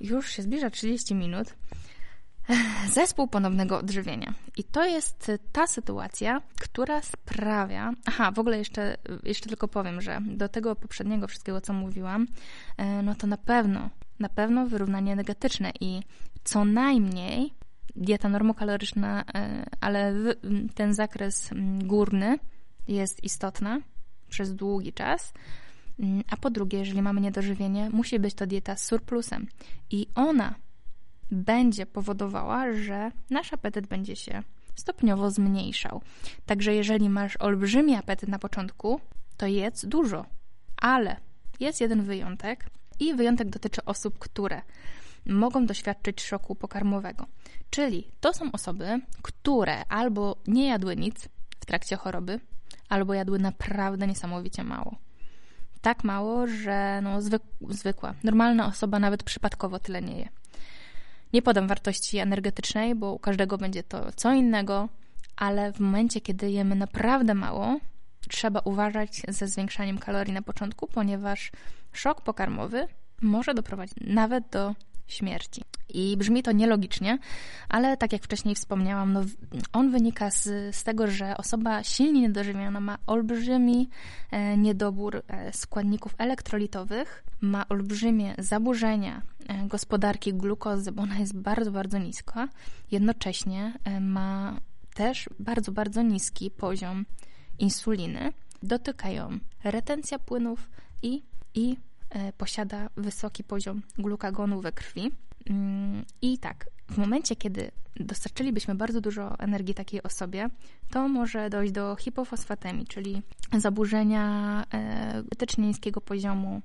już 0.00 0.30
się 0.30 0.42
zbliża 0.42 0.70
30 0.70 1.14
minut. 1.14 1.54
Zespół 2.92 3.28
ponownego 3.28 3.78
odżywienia. 3.78 4.34
I 4.56 4.64
to 4.64 4.84
jest 4.84 5.32
ta 5.52 5.66
sytuacja, 5.66 6.42
która 6.60 7.02
sprawia. 7.02 7.92
Aha, 8.04 8.32
w 8.32 8.38
ogóle 8.38 8.58
jeszcze, 8.58 8.96
jeszcze 9.22 9.48
tylko 9.48 9.68
powiem, 9.68 10.00
że 10.00 10.20
do 10.26 10.48
tego 10.48 10.76
poprzedniego 10.76 11.28
wszystkiego, 11.28 11.60
co 11.60 11.72
mówiłam, 11.72 12.26
e, 12.76 13.02
no 13.02 13.14
to 13.14 13.26
na 13.26 13.36
pewno, 13.36 13.90
na 14.18 14.28
pewno 14.28 14.66
wyrównanie 14.66 15.12
energetyczne 15.12 15.72
i 15.80 16.02
co 16.44 16.64
najmniej 16.64 17.54
dieta 17.96 18.28
normokaloryczna, 18.28 19.24
e, 19.34 19.66
ale 19.80 20.14
ten 20.74 20.94
zakres 20.94 21.50
górny 21.78 22.38
jest 22.88 23.24
istotna 23.24 23.80
przez 24.28 24.54
długi 24.54 24.92
czas. 24.92 25.32
A 26.30 26.36
po 26.36 26.50
drugie, 26.50 26.78
jeżeli 26.78 27.02
mamy 27.02 27.20
niedożywienie, 27.20 27.90
musi 27.90 28.18
być 28.18 28.34
to 28.34 28.46
dieta 28.46 28.76
z 28.76 28.84
surplusem. 28.84 29.46
I 29.90 30.06
ona 30.14 30.54
będzie 31.30 31.86
powodowała, 31.86 32.72
że 32.72 33.10
nasz 33.30 33.52
apetyt 33.52 33.86
będzie 33.86 34.16
się 34.16 34.42
stopniowo 34.74 35.30
zmniejszał. 35.30 36.02
Także 36.46 36.74
jeżeli 36.74 37.08
masz 37.10 37.36
olbrzymi 37.36 37.94
apetyt 37.94 38.28
na 38.28 38.38
początku, 38.38 39.00
to 39.36 39.46
jedz 39.46 39.86
dużo. 39.86 40.26
Ale 40.76 41.16
jest 41.60 41.80
jeden 41.80 42.02
wyjątek 42.02 42.66
i 43.00 43.14
wyjątek 43.14 43.50
dotyczy 43.50 43.84
osób, 43.84 44.18
które 44.18 44.62
mogą 45.26 45.66
doświadczyć 45.66 46.22
szoku 46.22 46.54
pokarmowego. 46.54 47.26
Czyli 47.70 48.10
to 48.20 48.32
są 48.32 48.52
osoby, 48.52 49.00
które 49.22 49.84
albo 49.84 50.36
nie 50.46 50.66
jadły 50.66 50.96
nic 50.96 51.28
w 51.60 51.66
trakcie 51.66 51.96
choroby, 51.96 52.40
albo 52.88 53.14
jadły 53.14 53.38
naprawdę 53.38 54.06
niesamowicie 54.06 54.64
mało. 54.64 54.96
Tak 55.80 56.04
mało, 56.04 56.46
że 56.46 57.00
no, 57.02 57.18
zwykła, 57.68 58.14
normalna 58.24 58.66
osoba 58.66 58.98
nawet 58.98 59.22
przypadkowo 59.22 59.78
tyle 59.78 60.02
nie 60.02 60.18
je. 60.18 60.28
Nie 61.32 61.42
podam 61.42 61.68
wartości 61.68 62.18
energetycznej, 62.18 62.94
bo 62.94 63.12
u 63.12 63.18
każdego 63.18 63.58
będzie 63.58 63.82
to 63.82 64.12
co 64.16 64.32
innego, 64.32 64.88
ale 65.36 65.72
w 65.72 65.80
momencie, 65.80 66.20
kiedy 66.20 66.50
jemy 66.50 66.74
naprawdę 66.74 67.34
mało, 67.34 67.78
trzeba 68.28 68.60
uważać 68.60 69.22
ze 69.28 69.48
zwiększaniem 69.48 69.98
kalorii 69.98 70.32
na 70.32 70.42
początku, 70.42 70.86
ponieważ 70.86 71.50
szok 71.92 72.20
pokarmowy 72.20 72.88
może 73.22 73.54
doprowadzić 73.54 73.96
nawet 74.00 74.48
do 74.50 74.74
śmierci. 75.06 75.62
I 75.88 76.16
brzmi 76.16 76.42
to 76.42 76.52
nielogicznie, 76.52 77.18
ale 77.68 77.96
tak 77.96 78.12
jak 78.12 78.22
wcześniej 78.22 78.54
wspomniałam, 78.54 79.12
no, 79.12 79.24
on 79.72 79.90
wynika 79.90 80.30
z, 80.30 80.76
z 80.76 80.84
tego, 80.84 81.06
że 81.06 81.36
osoba 81.36 81.84
silnie 81.84 82.20
niedożywiona 82.20 82.80
ma 82.80 82.98
olbrzymi 83.06 83.88
e, 84.30 84.56
niedobór 84.56 85.22
e, 85.28 85.52
składników 85.52 86.14
elektrolitowych, 86.18 87.24
ma 87.40 87.68
olbrzymie 87.68 88.34
zaburzenia 88.38 89.22
e, 89.48 89.66
gospodarki 89.68 90.34
glukozy, 90.34 90.92
bo 90.92 91.02
ona 91.02 91.18
jest 91.18 91.36
bardzo, 91.36 91.70
bardzo 91.70 91.98
niska. 91.98 92.48
Jednocześnie 92.90 93.72
e, 93.84 94.00
ma 94.00 94.60
też 94.94 95.28
bardzo, 95.38 95.72
bardzo 95.72 96.02
niski 96.02 96.50
poziom 96.50 97.04
insuliny. 97.58 98.32
Dotykają 98.62 99.38
retencja 99.64 100.18
płynów 100.18 100.70
i, 101.02 101.22
i 101.54 101.76
posiada 102.36 102.88
wysoki 102.96 103.44
poziom 103.44 103.82
glukagonu 103.98 104.60
we 104.60 104.72
krwi. 104.72 105.12
Mm, 105.50 106.04
I 106.22 106.38
tak, 106.38 106.66
w 106.90 106.98
momencie, 106.98 107.36
kiedy 107.36 107.70
dostarczylibyśmy 108.00 108.74
bardzo 108.74 109.00
dużo 109.00 109.38
energii 109.38 109.74
takiej 109.74 110.02
osobie, 110.02 110.50
to 110.90 111.08
może 111.08 111.50
dojść 111.50 111.72
do 111.72 111.96
hipofosfatemii, 111.96 112.86
czyli 112.86 113.22
zaburzenia 113.58 114.64
etycznie 115.32 115.66
niskiego 115.66 116.00
poziomu 116.00 116.62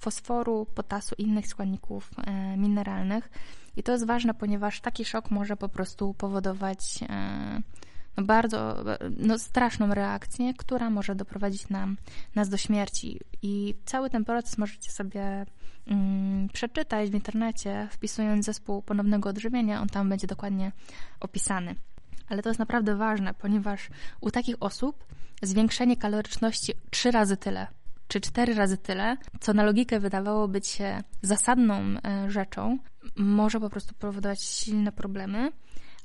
fosforu, 0.00 0.66
potasu 0.74 1.14
i 1.18 1.22
innych 1.22 1.46
składników 1.46 2.10
e, 2.26 2.56
mineralnych. 2.56 3.30
I 3.76 3.82
to 3.82 3.92
jest 3.92 4.06
ważne, 4.06 4.34
ponieważ 4.34 4.80
taki 4.80 5.04
szok 5.04 5.30
może 5.30 5.56
po 5.56 5.68
prostu 5.68 6.14
powodować 6.14 7.00
e, 7.02 7.62
bardzo 8.16 8.84
no 9.16 9.38
straszną 9.38 9.94
reakcję, 9.94 10.54
która 10.54 10.90
może 10.90 11.14
doprowadzić 11.14 11.68
nam, 11.68 11.96
nas 12.34 12.48
do 12.48 12.56
śmierci. 12.56 13.20
I 13.42 13.74
cały 13.84 14.10
ten 14.10 14.24
proces 14.24 14.58
możecie 14.58 14.90
sobie 14.90 15.46
mm, 15.86 16.48
przeczytać 16.48 17.10
w 17.10 17.14
internecie, 17.14 17.88
wpisując 17.90 18.46
zespół 18.46 18.82
ponownego 18.82 19.28
odżywienia, 19.28 19.80
on 19.80 19.88
tam 19.88 20.08
będzie 20.08 20.26
dokładnie 20.26 20.72
opisany. 21.20 21.74
Ale 22.28 22.42
to 22.42 22.50
jest 22.50 22.58
naprawdę 22.58 22.96
ważne, 22.96 23.34
ponieważ 23.34 23.88
u 24.20 24.30
takich 24.30 24.56
osób 24.60 25.04
zwiększenie 25.42 25.96
kaloryczności 25.96 26.72
trzy 26.90 27.10
razy 27.10 27.36
tyle 27.36 27.66
czy 28.12 28.20
cztery 28.20 28.54
razy 28.54 28.76
tyle, 28.76 29.16
co 29.40 29.54
na 29.54 29.62
logikę 29.62 30.00
wydawało 30.00 30.48
być 30.48 30.66
się 30.66 31.02
zasadną 31.22 31.74
e, 31.74 32.30
rzeczą, 32.30 32.78
może 33.16 33.60
po 33.60 33.70
prostu 33.70 33.94
powodować 33.94 34.42
silne 34.42 34.92
problemy. 34.92 35.52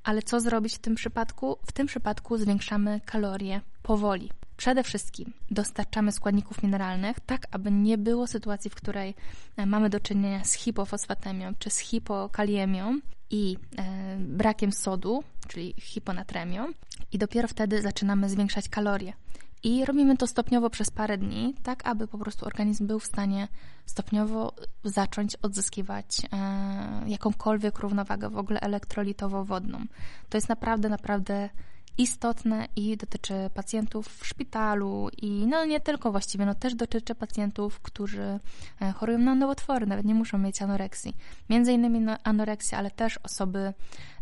Ale 0.03 0.21
co 0.21 0.39
zrobić 0.39 0.75
w 0.75 0.79
tym 0.79 0.95
przypadku? 0.95 1.57
W 1.65 1.71
tym 1.71 1.87
przypadku 1.87 2.37
zwiększamy 2.37 3.01
kalorie 3.05 3.61
powoli. 3.83 4.31
Przede 4.57 4.83
wszystkim 4.83 5.33
dostarczamy 5.51 6.11
składników 6.11 6.63
mineralnych, 6.63 7.19
tak 7.19 7.47
aby 7.51 7.71
nie 7.71 7.97
było 7.97 8.27
sytuacji, 8.27 8.71
w 8.71 8.75
której 8.75 9.15
e, 9.57 9.65
mamy 9.65 9.89
do 9.89 9.99
czynienia 9.99 10.45
z 10.45 10.53
hipofosfatemią 10.53 11.53
czy 11.59 11.69
z 11.69 11.77
hipokaliemią 11.77 12.99
i 13.29 13.57
e, 13.77 14.17
brakiem 14.19 14.71
sodu, 14.71 15.23
czyli 15.47 15.73
hiponatremią, 15.77 16.67
i 17.11 17.17
dopiero 17.17 17.47
wtedy 17.47 17.81
zaczynamy 17.81 18.29
zwiększać 18.29 18.69
kalorie. 18.69 19.13
I 19.63 19.85
robimy 19.85 20.17
to 20.17 20.27
stopniowo 20.27 20.69
przez 20.69 20.91
parę 20.91 21.17
dni, 21.17 21.55
tak 21.63 21.87
aby 21.87 22.07
po 22.07 22.17
prostu 22.17 22.45
organizm 22.45 22.87
był 22.87 22.99
w 22.99 23.05
stanie 23.05 23.47
stopniowo 23.85 24.53
zacząć 24.83 25.35
odzyskiwać 25.35 26.05
e, 26.31 27.09
jakąkolwiek 27.09 27.79
równowagę 27.79 28.29
w 28.29 28.37
ogóle 28.37 28.59
elektrolitowo-wodną. 28.59 29.85
To 30.29 30.37
jest 30.37 30.49
naprawdę, 30.49 30.89
naprawdę 30.89 31.49
istotne 31.97 32.67
i 32.75 32.97
dotyczy 32.97 33.33
pacjentów 33.53 34.07
w 34.07 34.27
szpitalu 34.27 35.09
i 35.17 35.47
no 35.47 35.65
nie 35.65 35.79
tylko 35.79 36.11
właściwie, 36.11 36.45
no 36.45 36.55
też 36.55 36.75
dotyczy 36.75 37.15
pacjentów, 37.15 37.79
którzy 37.79 38.39
e, 38.81 38.91
chorują 38.91 39.19
na 39.19 39.35
nowotwory, 39.35 39.85
nawet 39.85 40.05
nie 40.05 40.15
muszą 40.15 40.37
mieć 40.37 40.61
anoreksji. 40.61 41.17
Między 41.49 41.73
innymi 41.73 42.05
anoreksja, 42.23 42.77
ale 42.77 42.91
też 42.91 43.17
osoby 43.23 43.73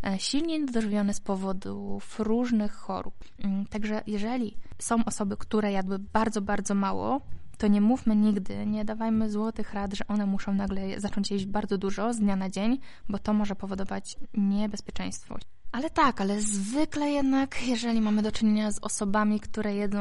e, 0.04 0.18
silnie 0.18 0.58
niedożywione 0.58 1.14
z 1.14 1.20
powodów 1.20 2.20
różnych 2.20 2.72
chorób. 2.72 3.14
Mm, 3.38 3.66
także 3.66 4.02
jeżeli 4.06 4.56
są 4.78 5.04
osoby, 5.04 5.36
które 5.36 5.72
jadły 5.72 5.98
bardzo, 5.98 6.40
bardzo 6.40 6.74
mało, 6.74 7.20
to 7.58 7.66
nie 7.66 7.80
mówmy 7.80 8.16
nigdy, 8.16 8.66
nie 8.66 8.84
dawajmy 8.84 9.30
złotych 9.30 9.74
rad, 9.74 9.94
że 9.94 10.06
one 10.06 10.26
muszą 10.26 10.54
nagle 10.54 11.00
zacząć 11.00 11.30
jeść 11.30 11.46
bardzo 11.46 11.78
dużo 11.78 12.12
z 12.12 12.18
dnia 12.18 12.36
na 12.36 12.50
dzień, 12.50 12.78
bo 13.08 13.18
to 13.18 13.32
może 13.32 13.56
powodować 13.56 14.16
niebezpieczeństwo. 14.34 15.38
Ale 15.76 15.90
tak, 15.90 16.20
ale 16.20 16.40
zwykle 16.40 17.10
jednak, 17.10 17.62
jeżeli 17.62 18.00
mamy 18.00 18.22
do 18.22 18.32
czynienia 18.32 18.70
z 18.70 18.78
osobami, 18.78 19.40
które 19.40 19.74
jedzą 19.74 19.98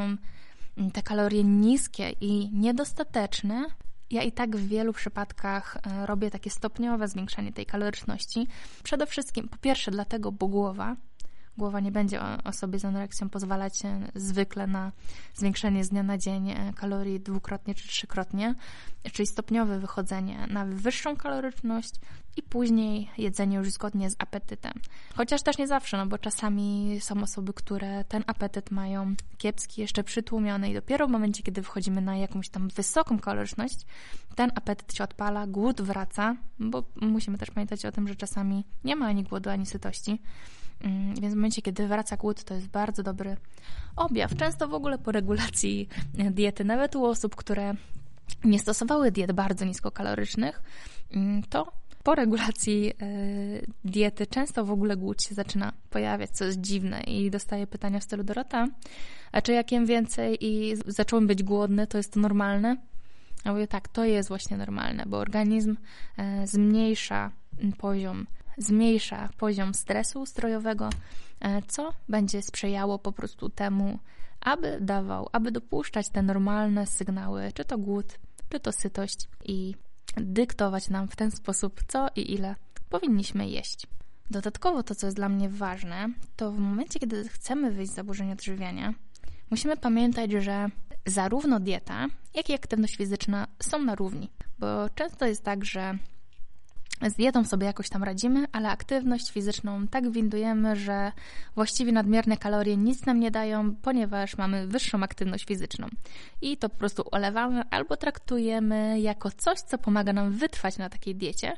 mm, 0.78 0.92
te 0.92 1.04
kalorie 1.04 1.44
niskie 1.44 2.10
i 2.22 2.50
niedostateczne, 2.54 3.66
ja 4.12 4.24
i 4.24 4.32
tak 4.32 4.56
w 4.56 4.68
wielu 4.68 4.94
przypadkach 4.94 5.78
e, 5.78 6.06
robię 6.06 6.32
takie 6.32 6.50
stopniowe 6.50 7.08
zwiększanie 7.08 7.54
tej 7.54 7.66
kaloryczności. 7.66 8.48
Przede 8.84 9.06
wszystkim, 9.06 9.48
po 9.48 9.58
pierwsze, 9.58 9.92
dlatego, 9.92 10.32
bo 10.32 10.48
głowa 10.48 10.96
Głowa 11.58 11.80
nie 11.80 11.92
będzie 11.92 12.22
osobie 12.44 12.80
z 12.80 12.86
anoreksją 12.86 13.30
pozwalać 13.30 13.80
zwykle 14.16 14.68
na 14.68 14.92
zwiększenie 15.36 15.84
z 15.84 15.90
dnia 15.90 16.04
na 16.04 16.18
dzień 16.18 16.50
e, 16.50 16.74
kalorii 16.76 17.20
dwukrotnie 17.20 17.76
czy 17.76 17.88
trzykrotnie, 17.88 18.56
czyli 19.12 19.28
stopniowe 19.28 19.80
wychodzenie 19.80 20.48
na 20.50 20.66
wyższą 20.66 21.16
kaloryczność 21.16 21.94
i 22.38 22.44
później 22.44 23.10
jedzenie 23.18 23.58
już 23.58 23.72
zgodnie 23.72 24.10
z 24.10 24.16
apetytem. 24.20 24.74
Chociaż 25.16 25.42
też 25.42 25.58
nie 25.58 25.68
zawsze, 25.68 25.98
no 25.98 26.06
bo 26.06 26.18
czasami 26.18 26.98
są 27.02 27.24
osoby, 27.24 27.54
które 27.54 28.04
ten 28.04 28.24
apetyt 28.28 28.72
mają 28.72 29.16
kiepski, 29.38 29.82
jeszcze 29.82 30.04
przytłumiony 30.04 30.70
i 30.70 30.74
dopiero 30.74 31.08
w 31.08 31.12
momencie, 31.12 31.44
kiedy 31.44 31.64
wchodzimy 31.64 32.02
na 32.02 32.18
jakąś 32.18 32.50
tam 32.50 32.68
wysoką 32.68 33.20
kaloryczność, 33.20 33.86
ten 34.36 34.52
apetyt 34.56 34.94
się 34.94 35.04
odpala, 35.04 35.48
głód 35.48 35.82
wraca, 35.82 36.36
bo 36.60 36.84
musimy 37.02 37.38
też 37.38 37.52
pamiętać 37.52 37.86
o 37.86 37.92
tym, 37.92 38.08
że 38.08 38.16
czasami 38.16 38.66
nie 38.84 38.96
ma 38.96 39.08
ani 39.08 39.24
głodu, 39.24 39.50
ani 39.50 39.66
sytości. 39.66 40.22
Mm, 40.82 41.16
więc 41.16 41.34
w 41.34 41.38
momencie, 41.38 41.62
kiedy 41.62 41.88
wraca 41.88 42.18
głód, 42.18 42.44
to 42.44 42.54
jest 42.54 42.68
bardzo 42.68 43.04
dobry 43.04 43.38
objaw. 43.96 44.36
Często 44.36 44.68
w 44.68 44.74
ogóle 44.74 44.98
po 44.98 45.12
regulacji 45.12 45.90
diety, 46.32 46.66
nawet 46.66 46.96
u 46.96 47.06
osób, 47.06 47.36
które 47.36 47.74
nie 48.44 48.60
stosowały 48.60 49.12
diet 49.12 49.32
bardzo 49.32 49.66
niskokalorycznych, 49.66 50.64
mm, 51.14 51.44
to 51.44 51.72
po 52.04 52.16
regulacji 52.16 52.94
e, 53.02 53.06
diety 53.86 54.28
często 54.28 54.66
w 54.66 54.72
ogóle 54.72 54.98
głód 54.98 55.24
się 55.24 55.36
zaczyna 55.36 55.74
pojawiać, 55.90 56.30
co 56.30 56.46
jest 56.46 56.62
dziwne 56.62 57.02
i 57.02 57.32
dostaję 57.32 57.68
pytania 57.68 58.00
w 58.00 58.04
stylu 58.04 58.24
Dorota, 58.24 58.68
a 59.32 59.42
czy 59.42 59.52
jak 59.52 59.72
jem 59.72 59.86
więcej 59.86 60.38
i 60.42 60.76
zacząłem 60.88 61.28
być 61.28 61.44
głodny, 61.44 61.88
to 61.88 61.98
jest 61.98 62.14
to 62.14 62.20
normalne? 62.20 62.78
Ja 63.46 63.52
mówię 63.54 63.68
tak, 63.68 63.88
to 63.88 64.06
jest 64.06 64.30
właśnie 64.30 64.58
normalne, 64.58 65.04
bo 65.08 65.18
organizm 65.18 65.76
e, 66.18 66.48
zmniejsza 66.48 67.32
poziom 67.78 68.28
zmniejsza 68.58 69.30
poziom 69.38 69.74
stresu 69.74 70.22
ustrojowego, 70.22 70.90
e, 71.40 71.62
co 71.62 71.94
będzie 72.10 72.42
sprzyjało 72.42 73.00
po 73.00 73.12
prostu 73.12 73.50
temu, 73.50 74.00
aby 74.42 74.78
dawał, 74.82 75.30
aby 75.32 75.52
dopuszczać 75.52 76.10
te 76.10 76.22
normalne 76.22 76.88
sygnały, 76.88 77.52
czy 77.54 77.66
to 77.66 77.78
głód, 77.78 78.20
czy 78.50 78.60
to 78.60 78.72
sytość 78.72 79.28
i 79.46 79.76
dyktować 80.18 80.90
nam 80.90 81.08
w 81.08 81.16
ten 81.16 81.32
sposób, 81.32 81.82
co 81.88 82.08
i 82.16 82.34
ile 82.34 82.56
powinniśmy 82.90 83.50
jeść. 83.50 83.88
Dodatkowo 84.30 84.84
to, 84.84 84.96
co 84.96 85.08
jest 85.08 85.18
dla 85.18 85.30
mnie 85.30 85.50
ważne, 85.50 86.10
to 86.36 86.52
w 86.52 86.60
momencie, 86.60 87.00
kiedy 87.00 87.30
chcemy 87.30 87.72
wyjść 87.72 87.92
z 87.92 87.96
zaburzenia 87.96 88.34
odżywiania, 88.34 88.94
musimy 89.52 89.78
pamiętać, 89.78 90.32
że 90.32 90.70
zarówno 91.06 91.60
dieta, 91.60 92.08
jak 92.34 92.50
i 92.50 92.54
aktywność 92.54 92.96
fizyczna 92.96 93.48
są 93.60 93.82
na 93.82 93.96
równi. 93.96 94.30
Bo 94.60 94.90
często 94.96 95.26
jest 95.26 95.44
tak, 95.44 95.66
że 95.66 95.98
z 97.02 97.14
dietą 97.14 97.44
sobie 97.44 97.66
jakoś 97.66 97.90
tam 97.90 98.04
radzimy, 98.04 98.46
ale 98.52 98.70
aktywność 98.70 99.32
fizyczną 99.32 99.88
tak 99.88 100.10
windujemy, 100.10 100.76
że 100.76 101.12
właściwie 101.56 101.92
nadmierne 101.92 102.38
kalorie 102.38 102.78
nic 102.78 103.06
nam 103.06 103.20
nie 103.20 103.32
dają, 103.32 103.76
ponieważ 103.76 104.38
mamy 104.38 104.68
wyższą 104.68 105.04
aktywność 105.04 105.46
fizyczną. 105.46 105.88
I 106.42 106.58
to 106.58 106.70
po 106.70 106.78
prostu 106.78 107.04
olewamy 107.12 107.64
albo 107.72 107.98
traktujemy 107.98 109.00
jako 109.00 109.32
coś, 109.32 109.60
co 109.60 109.78
pomaga 109.78 110.14
nam 110.14 110.32
wytrwać 110.32 110.78
na 110.78 110.90
takiej 110.90 111.16
diecie, 111.16 111.54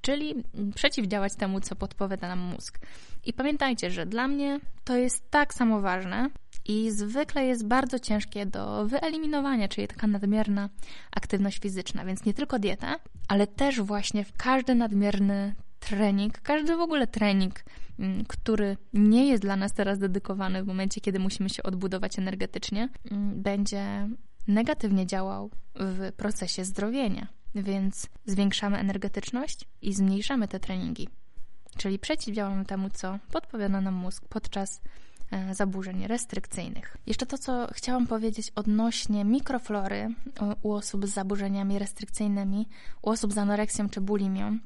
czyli 0.00 0.44
przeciwdziałać 0.74 1.36
temu, 1.36 1.60
co 1.60 1.76
podpowiada 1.76 2.28
nam 2.28 2.38
mózg. 2.38 2.78
I 3.24 3.32
pamiętajcie, 3.32 3.90
że 3.90 4.06
dla 4.06 4.28
mnie 4.28 4.60
to 4.84 4.96
jest 4.96 5.30
tak 5.30 5.54
samo 5.54 5.80
ważne, 5.80 6.30
i 6.70 6.90
zwykle 6.90 7.46
jest 7.46 7.66
bardzo 7.66 7.98
ciężkie 7.98 8.46
do 8.46 8.86
wyeliminowania, 8.86 9.68
czyli 9.68 9.88
taka 9.88 10.06
nadmierna 10.06 10.68
aktywność 11.10 11.58
fizyczna, 11.58 12.04
więc 12.04 12.24
nie 12.24 12.34
tylko 12.34 12.58
dieta, 12.58 12.96
ale 13.28 13.46
też 13.46 13.80
właśnie 13.80 14.24
każdy 14.36 14.74
nadmierny 14.74 15.54
trening, 15.80 16.40
każdy 16.40 16.76
w 16.76 16.80
ogóle 16.80 17.06
trening, 17.06 17.64
mm, 17.98 18.24
który 18.24 18.76
nie 18.92 19.28
jest 19.28 19.42
dla 19.42 19.56
nas 19.56 19.72
teraz 19.72 19.98
dedykowany 19.98 20.62
w 20.62 20.66
momencie, 20.66 21.00
kiedy 21.00 21.18
musimy 21.18 21.48
się 21.48 21.62
odbudować 21.62 22.18
energetycznie, 22.18 22.88
mm, 23.10 23.42
będzie 23.42 24.08
negatywnie 24.48 25.06
działał 25.06 25.50
w 25.74 26.12
procesie 26.16 26.64
zdrowienia. 26.64 27.26
Więc 27.54 28.06
zwiększamy 28.26 28.78
energetyczność 28.78 29.64
i 29.82 29.92
zmniejszamy 29.92 30.48
te 30.48 30.60
treningi. 30.60 31.08
Czyli 31.76 31.98
przeciwdziałamy 31.98 32.64
temu, 32.64 32.90
co 32.90 33.18
podpowiada 33.32 33.80
nam 33.80 33.94
mózg 33.94 34.24
podczas 34.28 34.80
zaburzeń 35.52 36.06
restrykcyjnych. 36.06 36.96
Jeszcze 37.06 37.26
to, 37.26 37.38
co 37.38 37.68
chciałam 37.72 38.06
powiedzieć 38.06 38.52
odnośnie 38.54 39.24
mikroflory 39.24 40.08
u 40.62 40.72
osób 40.72 41.06
z 41.06 41.10
zaburzeniami 41.10 41.78
restrykcyjnymi, 41.78 42.68
u 43.02 43.10
osób 43.10 43.32
z 43.32 43.38
anoreksją 43.38 43.88
czy 43.88 44.00
bulimią. 44.00 44.58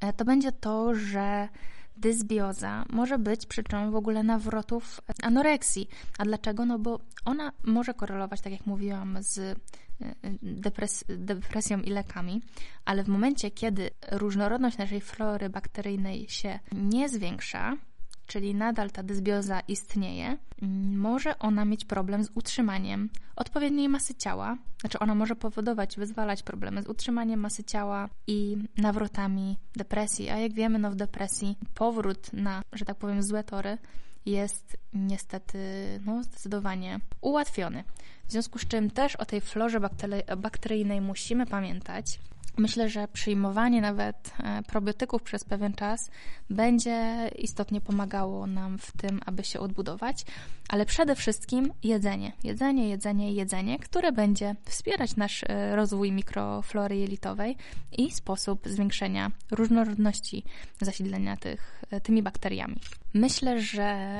e, 0.00 0.12
to 0.12 0.24
będzie 0.24 0.52
to, 0.52 0.94
że 0.94 1.48
dysbioza 1.96 2.84
może 2.90 3.18
być 3.18 3.46
przyczyną 3.46 3.90
w 3.90 3.96
ogóle 3.96 4.22
nawrotów 4.22 5.00
anoreksji. 5.22 5.88
A 6.18 6.24
dlaczego? 6.24 6.66
No 6.66 6.78
bo 6.78 7.00
ona 7.24 7.52
może 7.64 7.94
korelować, 7.94 8.40
tak 8.40 8.52
jak 8.52 8.66
mówiłam, 8.66 9.18
z 9.20 9.38
e, 9.38 9.54
depres 10.42 11.04
depresją 11.08 11.80
i 11.80 11.90
lekami, 11.90 12.42
ale 12.84 13.04
w 13.04 13.08
momencie, 13.08 13.50
kiedy 13.50 13.90
różnorodność 14.12 14.78
naszej 14.78 15.00
flory 15.00 15.50
bakteryjnej 15.50 16.28
się 16.28 16.58
nie 16.72 17.08
zwiększa, 17.08 17.76
czyli 18.26 18.54
nadal 18.54 18.90
ta 18.90 19.02
dysbioza 19.02 19.60
istnieje, 19.60 20.36
może 20.96 21.38
ona 21.38 21.64
mieć 21.64 21.84
problem 21.84 22.24
z 22.24 22.30
utrzymaniem 22.34 23.10
odpowiedniej 23.36 23.88
masy 23.88 24.14
ciała. 24.14 24.58
Znaczy, 24.80 24.98
ona 24.98 25.14
może 25.14 25.36
powodować, 25.36 25.96
wyzwalać 25.96 26.42
problemy 26.42 26.82
z 26.82 26.86
utrzymaniem 26.86 27.40
masy 27.40 27.64
ciała 27.64 28.08
i 28.26 28.56
nawrotami 28.76 29.58
depresji. 29.76 30.30
A 30.30 30.38
jak 30.38 30.52
wiemy, 30.52 30.78
no 30.78 30.90
w 30.90 30.94
depresji 30.94 31.58
powrót 31.74 32.32
na, 32.32 32.62
że 32.72 32.84
tak 32.84 32.96
powiem, 32.96 33.22
złe 33.22 33.44
tory 33.44 33.78
jest 34.26 34.76
niestety 34.92 35.58
no, 36.06 36.22
zdecydowanie 36.22 37.00
ułatwiony. 37.20 37.84
W 38.28 38.32
związku 38.32 38.58
z 38.58 38.66
czym 38.66 38.90
też 38.90 39.16
o 39.16 39.24
tej 39.24 39.40
florze 39.40 39.80
bakteryjnej 40.36 41.00
musimy 41.00 41.46
pamiętać. 41.46 42.18
Myślę, 42.58 42.88
że 42.88 43.08
przyjmowanie 43.08 43.80
nawet 43.80 44.34
e, 44.38 44.62
probiotyków 44.62 45.22
przez 45.22 45.44
pewien 45.44 45.72
czas 45.72 46.10
będzie 46.50 47.30
istotnie 47.38 47.80
pomagało 47.80 48.46
nam 48.46 48.78
w 48.78 48.92
tym, 48.92 49.20
aby 49.26 49.44
się 49.44 49.60
odbudować, 49.60 50.24
ale 50.68 50.86
przede 50.86 51.14
wszystkim 51.14 51.72
jedzenie, 51.82 52.32
jedzenie, 52.44 52.88
jedzenie, 52.88 53.32
jedzenie, 53.32 53.78
które 53.78 54.12
będzie 54.12 54.56
wspierać 54.64 55.16
nasz 55.16 55.44
e, 55.44 55.76
rozwój 55.76 56.12
mikroflory 56.12 56.96
jelitowej 56.96 57.56
i 57.98 58.10
sposób 58.10 58.68
zwiększenia 58.68 59.30
różnorodności 59.50 60.44
zasilenia 60.80 61.36
tych, 61.36 61.84
e, 61.90 62.00
tymi 62.00 62.22
bakteriami. 62.22 62.76
Myślę, 63.14 63.60
że 63.60 64.18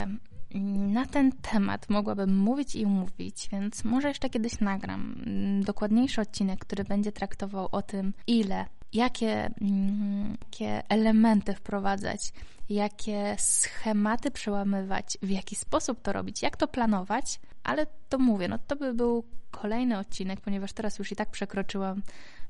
na 0.64 1.06
ten 1.06 1.32
temat 1.32 1.90
mogłabym 1.90 2.38
mówić 2.38 2.74
i 2.74 2.86
mówić, 2.86 3.48
więc 3.52 3.84
może 3.84 4.08
jeszcze 4.08 4.30
kiedyś 4.30 4.60
nagram 4.60 5.22
mm, 5.26 5.64
dokładniejszy 5.64 6.20
odcinek, 6.20 6.60
który 6.60 6.84
będzie 6.84 7.12
traktował 7.12 7.68
o 7.72 7.82
tym, 7.82 8.12
ile, 8.26 8.66
jakie, 8.92 9.50
mm, 9.60 10.36
jakie 10.44 10.82
elementy 10.88 11.54
wprowadzać, 11.54 12.32
jakie 12.68 13.36
schematy 13.38 14.30
przełamywać, 14.30 15.18
w 15.22 15.30
jaki 15.30 15.56
sposób 15.56 16.02
to 16.02 16.12
robić, 16.12 16.42
jak 16.42 16.56
to 16.56 16.68
planować, 16.68 17.40
ale 17.64 17.86
to 18.08 18.18
mówię, 18.18 18.48
no 18.48 18.58
to 18.58 18.76
by 18.76 18.94
był 18.94 19.24
kolejny 19.50 19.98
odcinek, 19.98 20.40
ponieważ 20.40 20.72
teraz 20.72 20.98
już 20.98 21.12
i 21.12 21.16
tak 21.16 21.30
przekroczyłam 21.30 22.02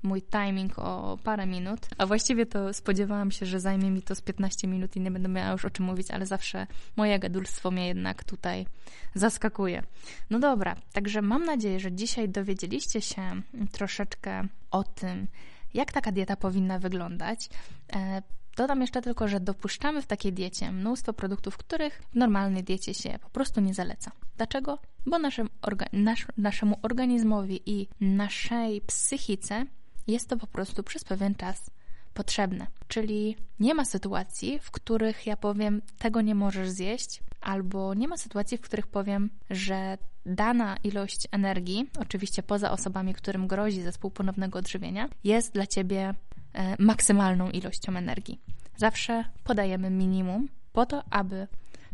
mój 0.02 0.22
timing 0.22 0.78
o 0.78 1.18
parę 1.24 1.46
minut, 1.46 1.80
a 1.98 2.06
właściwie 2.06 2.46
to 2.46 2.74
spodziewałam 2.74 3.30
się, 3.30 3.46
że 3.46 3.60
zajmie 3.60 3.90
mi 3.90 4.02
to 4.02 4.14
z 4.14 4.20
15 4.20 4.68
minut 4.68 4.96
i 4.96 5.00
nie 5.00 5.10
będę 5.10 5.28
miała 5.28 5.52
już 5.52 5.64
o 5.64 5.70
czym 5.70 5.84
mówić, 5.84 6.10
ale 6.10 6.26
zawsze 6.26 6.66
moje 6.96 7.18
gadulstwo 7.18 7.70
mnie 7.70 7.88
jednak 7.88 8.24
tutaj 8.24 8.66
zaskakuje. 9.14 9.82
No 10.30 10.38
dobra, 10.38 10.76
także 10.92 11.22
mam 11.22 11.44
nadzieję, 11.44 11.80
że 11.80 11.92
dzisiaj 11.92 12.28
dowiedzieliście 12.28 13.00
się 13.00 13.42
troszeczkę 13.72 14.48
o 14.70 14.84
tym, 14.84 15.26
jak 15.74 15.92
taka 15.92 16.12
dieta 16.12 16.36
powinna 16.36 16.78
wyglądać. 16.78 17.48
E, 17.92 18.22
dodam 18.56 18.80
jeszcze 18.80 19.02
tylko, 19.02 19.28
że 19.28 19.40
dopuszczamy 19.40 20.02
w 20.02 20.06
takiej 20.06 20.32
diecie 20.32 20.72
mnóstwo 20.72 21.12
produktów, 21.12 21.56
których 21.56 22.02
w 22.12 22.14
normalnej 22.14 22.64
diecie 22.64 22.94
się 22.94 23.18
po 23.22 23.30
prostu 23.30 23.60
nie 23.60 23.74
zaleca. 23.74 24.10
Dlaczego? 24.36 24.78
Bo 25.06 25.18
naszym 25.18 25.48
orga 25.62 25.86
nasz, 25.92 26.26
naszemu 26.36 26.78
organizmowi 26.82 27.60
i 27.66 27.88
naszej 28.00 28.80
psychice 28.80 29.66
jest 30.06 30.28
to 30.28 30.36
po 30.36 30.46
prostu 30.46 30.82
przez 30.82 31.04
pewien 31.04 31.34
czas 31.34 31.70
potrzebne. 32.14 32.66
Czyli 32.88 33.36
nie 33.60 33.74
ma 33.74 33.84
sytuacji, 33.84 34.58
w 34.58 34.70
których 34.70 35.26
ja 35.26 35.36
powiem, 35.36 35.82
tego 35.98 36.20
nie 36.20 36.34
możesz 36.34 36.70
zjeść, 36.70 37.22
albo 37.40 37.94
nie 37.94 38.08
ma 38.08 38.16
sytuacji, 38.16 38.58
w 38.58 38.60
których 38.60 38.86
powiem, 38.86 39.30
że 39.50 39.98
dana 40.26 40.76
ilość 40.84 41.28
energii, 41.30 41.90
oczywiście 41.98 42.42
poza 42.42 42.70
osobami, 42.70 43.14
którym 43.14 43.46
grozi 43.46 43.82
zespół 43.82 44.10
ponownego 44.10 44.58
odżywienia, 44.58 45.08
jest 45.24 45.52
dla 45.52 45.66
ciebie 45.66 46.14
e, 46.52 46.76
maksymalną 46.78 47.50
ilością 47.50 47.96
energii. 47.96 48.40
Zawsze 48.76 49.24
podajemy 49.44 49.90
minimum 49.90 50.48
po 50.72 50.86
to, 50.86 51.02
aby 51.10 51.48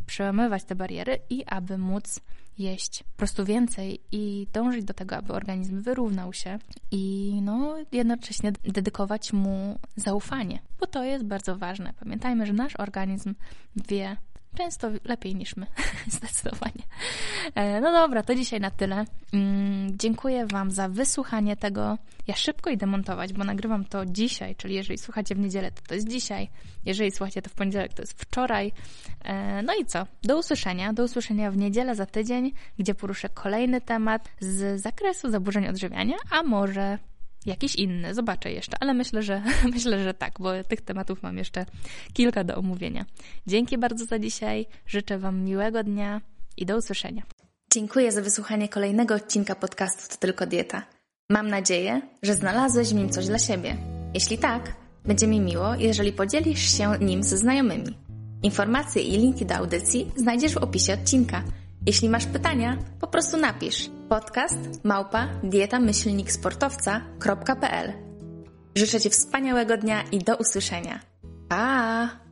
przełamywać 0.05 0.63
te 0.63 0.75
bariery 0.75 1.19
i 1.29 1.45
aby 1.45 1.77
móc 1.77 2.19
jeść 2.57 3.03
po 3.03 3.17
prostu 3.17 3.45
więcej 3.45 3.99
i 4.11 4.47
dążyć 4.53 4.85
do 4.85 4.93
tego, 4.93 5.15
aby 5.15 5.33
organizm 5.33 5.81
wyrównał 5.81 6.33
się 6.33 6.59
i 6.91 7.33
no, 7.41 7.75
jednocześnie 7.91 8.51
dedykować 8.51 9.33
mu 9.33 9.79
zaufanie, 9.95 10.59
bo 10.79 10.87
to 10.87 11.03
jest 11.03 11.25
bardzo 11.25 11.57
ważne. 11.57 11.93
Pamiętajmy, 11.99 12.45
że 12.45 12.53
nasz 12.53 12.75
organizm 12.79 13.35
wie, 13.75 14.17
Często 14.57 14.87
lepiej 15.05 15.35
niż 15.35 15.55
my, 15.55 15.67
zdecydowanie. 16.07 16.83
E, 17.55 17.81
no 17.81 17.91
dobra, 17.91 18.23
to 18.23 18.35
dzisiaj 18.35 18.59
na 18.59 18.71
tyle. 18.71 19.05
Mm, 19.33 19.97
dziękuję 19.97 20.45
Wam 20.45 20.71
za 20.71 20.89
wysłuchanie 20.89 21.55
tego. 21.55 21.97
Ja 22.27 22.35
szybko 22.35 22.69
idę 22.69 22.85
montować, 22.85 23.33
bo 23.33 23.43
nagrywam 23.43 23.85
to 23.85 24.05
dzisiaj, 24.05 24.55
czyli 24.55 24.75
jeżeli 24.75 24.97
słuchacie 24.97 25.35
w 25.35 25.39
niedzielę, 25.39 25.71
to 25.71 25.81
to 25.87 25.95
jest 25.95 26.07
dzisiaj. 26.07 26.49
Jeżeli 26.85 27.11
słuchacie 27.11 27.41
to 27.41 27.49
w 27.49 27.53
poniedziałek, 27.53 27.93
to 27.93 28.01
jest 28.01 28.21
wczoraj. 28.21 28.71
E, 29.23 29.61
no 29.61 29.73
i 29.81 29.85
co? 29.85 30.07
Do 30.23 30.37
usłyszenia. 30.37 30.93
Do 30.93 31.03
usłyszenia 31.03 31.51
w 31.51 31.57
niedzielę 31.57 31.95
za 31.95 32.05
tydzień, 32.05 32.51
gdzie 32.79 32.95
poruszę 32.95 33.29
kolejny 33.29 33.81
temat 33.81 34.29
z 34.39 34.81
zakresu 34.81 35.29
zaburzeń 35.29 35.67
odżywiania, 35.67 36.15
a 36.31 36.43
może 36.43 36.99
jakiś 37.45 37.75
inny, 37.75 38.13
zobaczę 38.13 38.51
jeszcze, 38.51 38.77
ale 38.79 38.93
myślę, 38.93 39.23
że 39.23 39.41
myślę, 39.73 40.03
że 40.03 40.13
tak, 40.13 40.33
bo 40.39 40.63
tych 40.63 40.81
tematów 40.81 41.23
mam 41.23 41.37
jeszcze 41.37 41.65
kilka 42.13 42.43
do 42.43 42.55
omówienia. 42.55 43.05
Dzięki 43.47 43.77
bardzo 43.77 44.05
za 44.05 44.19
dzisiaj, 44.19 44.65
życzę 44.87 45.17
Wam 45.17 45.41
miłego 45.41 45.83
dnia 45.83 46.21
i 46.57 46.65
do 46.65 46.77
usłyszenia. 46.77 47.23
Dziękuję 47.73 48.11
za 48.11 48.21
wysłuchanie 48.21 48.69
kolejnego 48.69 49.15
odcinka 49.15 49.55
podcastu 49.55 50.09
To 50.09 50.17
Tylko 50.17 50.45
Dieta. 50.45 50.83
Mam 51.29 51.49
nadzieję, 51.49 52.01
że 52.23 52.33
znalazłeś 52.33 52.89
w 52.89 52.93
nim 52.93 53.09
coś 53.09 53.25
dla 53.25 53.39
siebie. 53.39 53.77
Jeśli 54.13 54.37
tak, 54.37 54.75
będzie 55.05 55.27
mi 55.27 55.39
miło, 55.39 55.75
jeżeli 55.75 56.11
podzielisz 56.11 56.77
się 56.77 56.91
nim 57.01 57.23
ze 57.23 57.37
znajomymi. 57.37 57.97
Informacje 58.43 59.01
i 59.01 59.11
linki 59.11 59.45
do 59.45 59.55
audycji 59.55 60.11
znajdziesz 60.15 60.53
w 60.53 60.57
opisie 60.57 60.93
odcinka– 60.93 61.43
jeśli 61.85 62.09
masz 62.09 62.25
pytania, 62.25 62.77
po 62.99 63.07
prostu 63.07 63.37
napisz 63.37 63.89
podcast 64.13 64.57
małpa 64.83 65.27
dietamyślniksportowca.pl 65.43 67.93
Życzę 68.75 68.99
Ci 68.99 69.09
wspaniałego 69.09 69.77
dnia 69.77 70.03
i 70.11 70.19
do 70.19 70.35
usłyszenia. 70.35 70.99
Pa! 71.49 72.22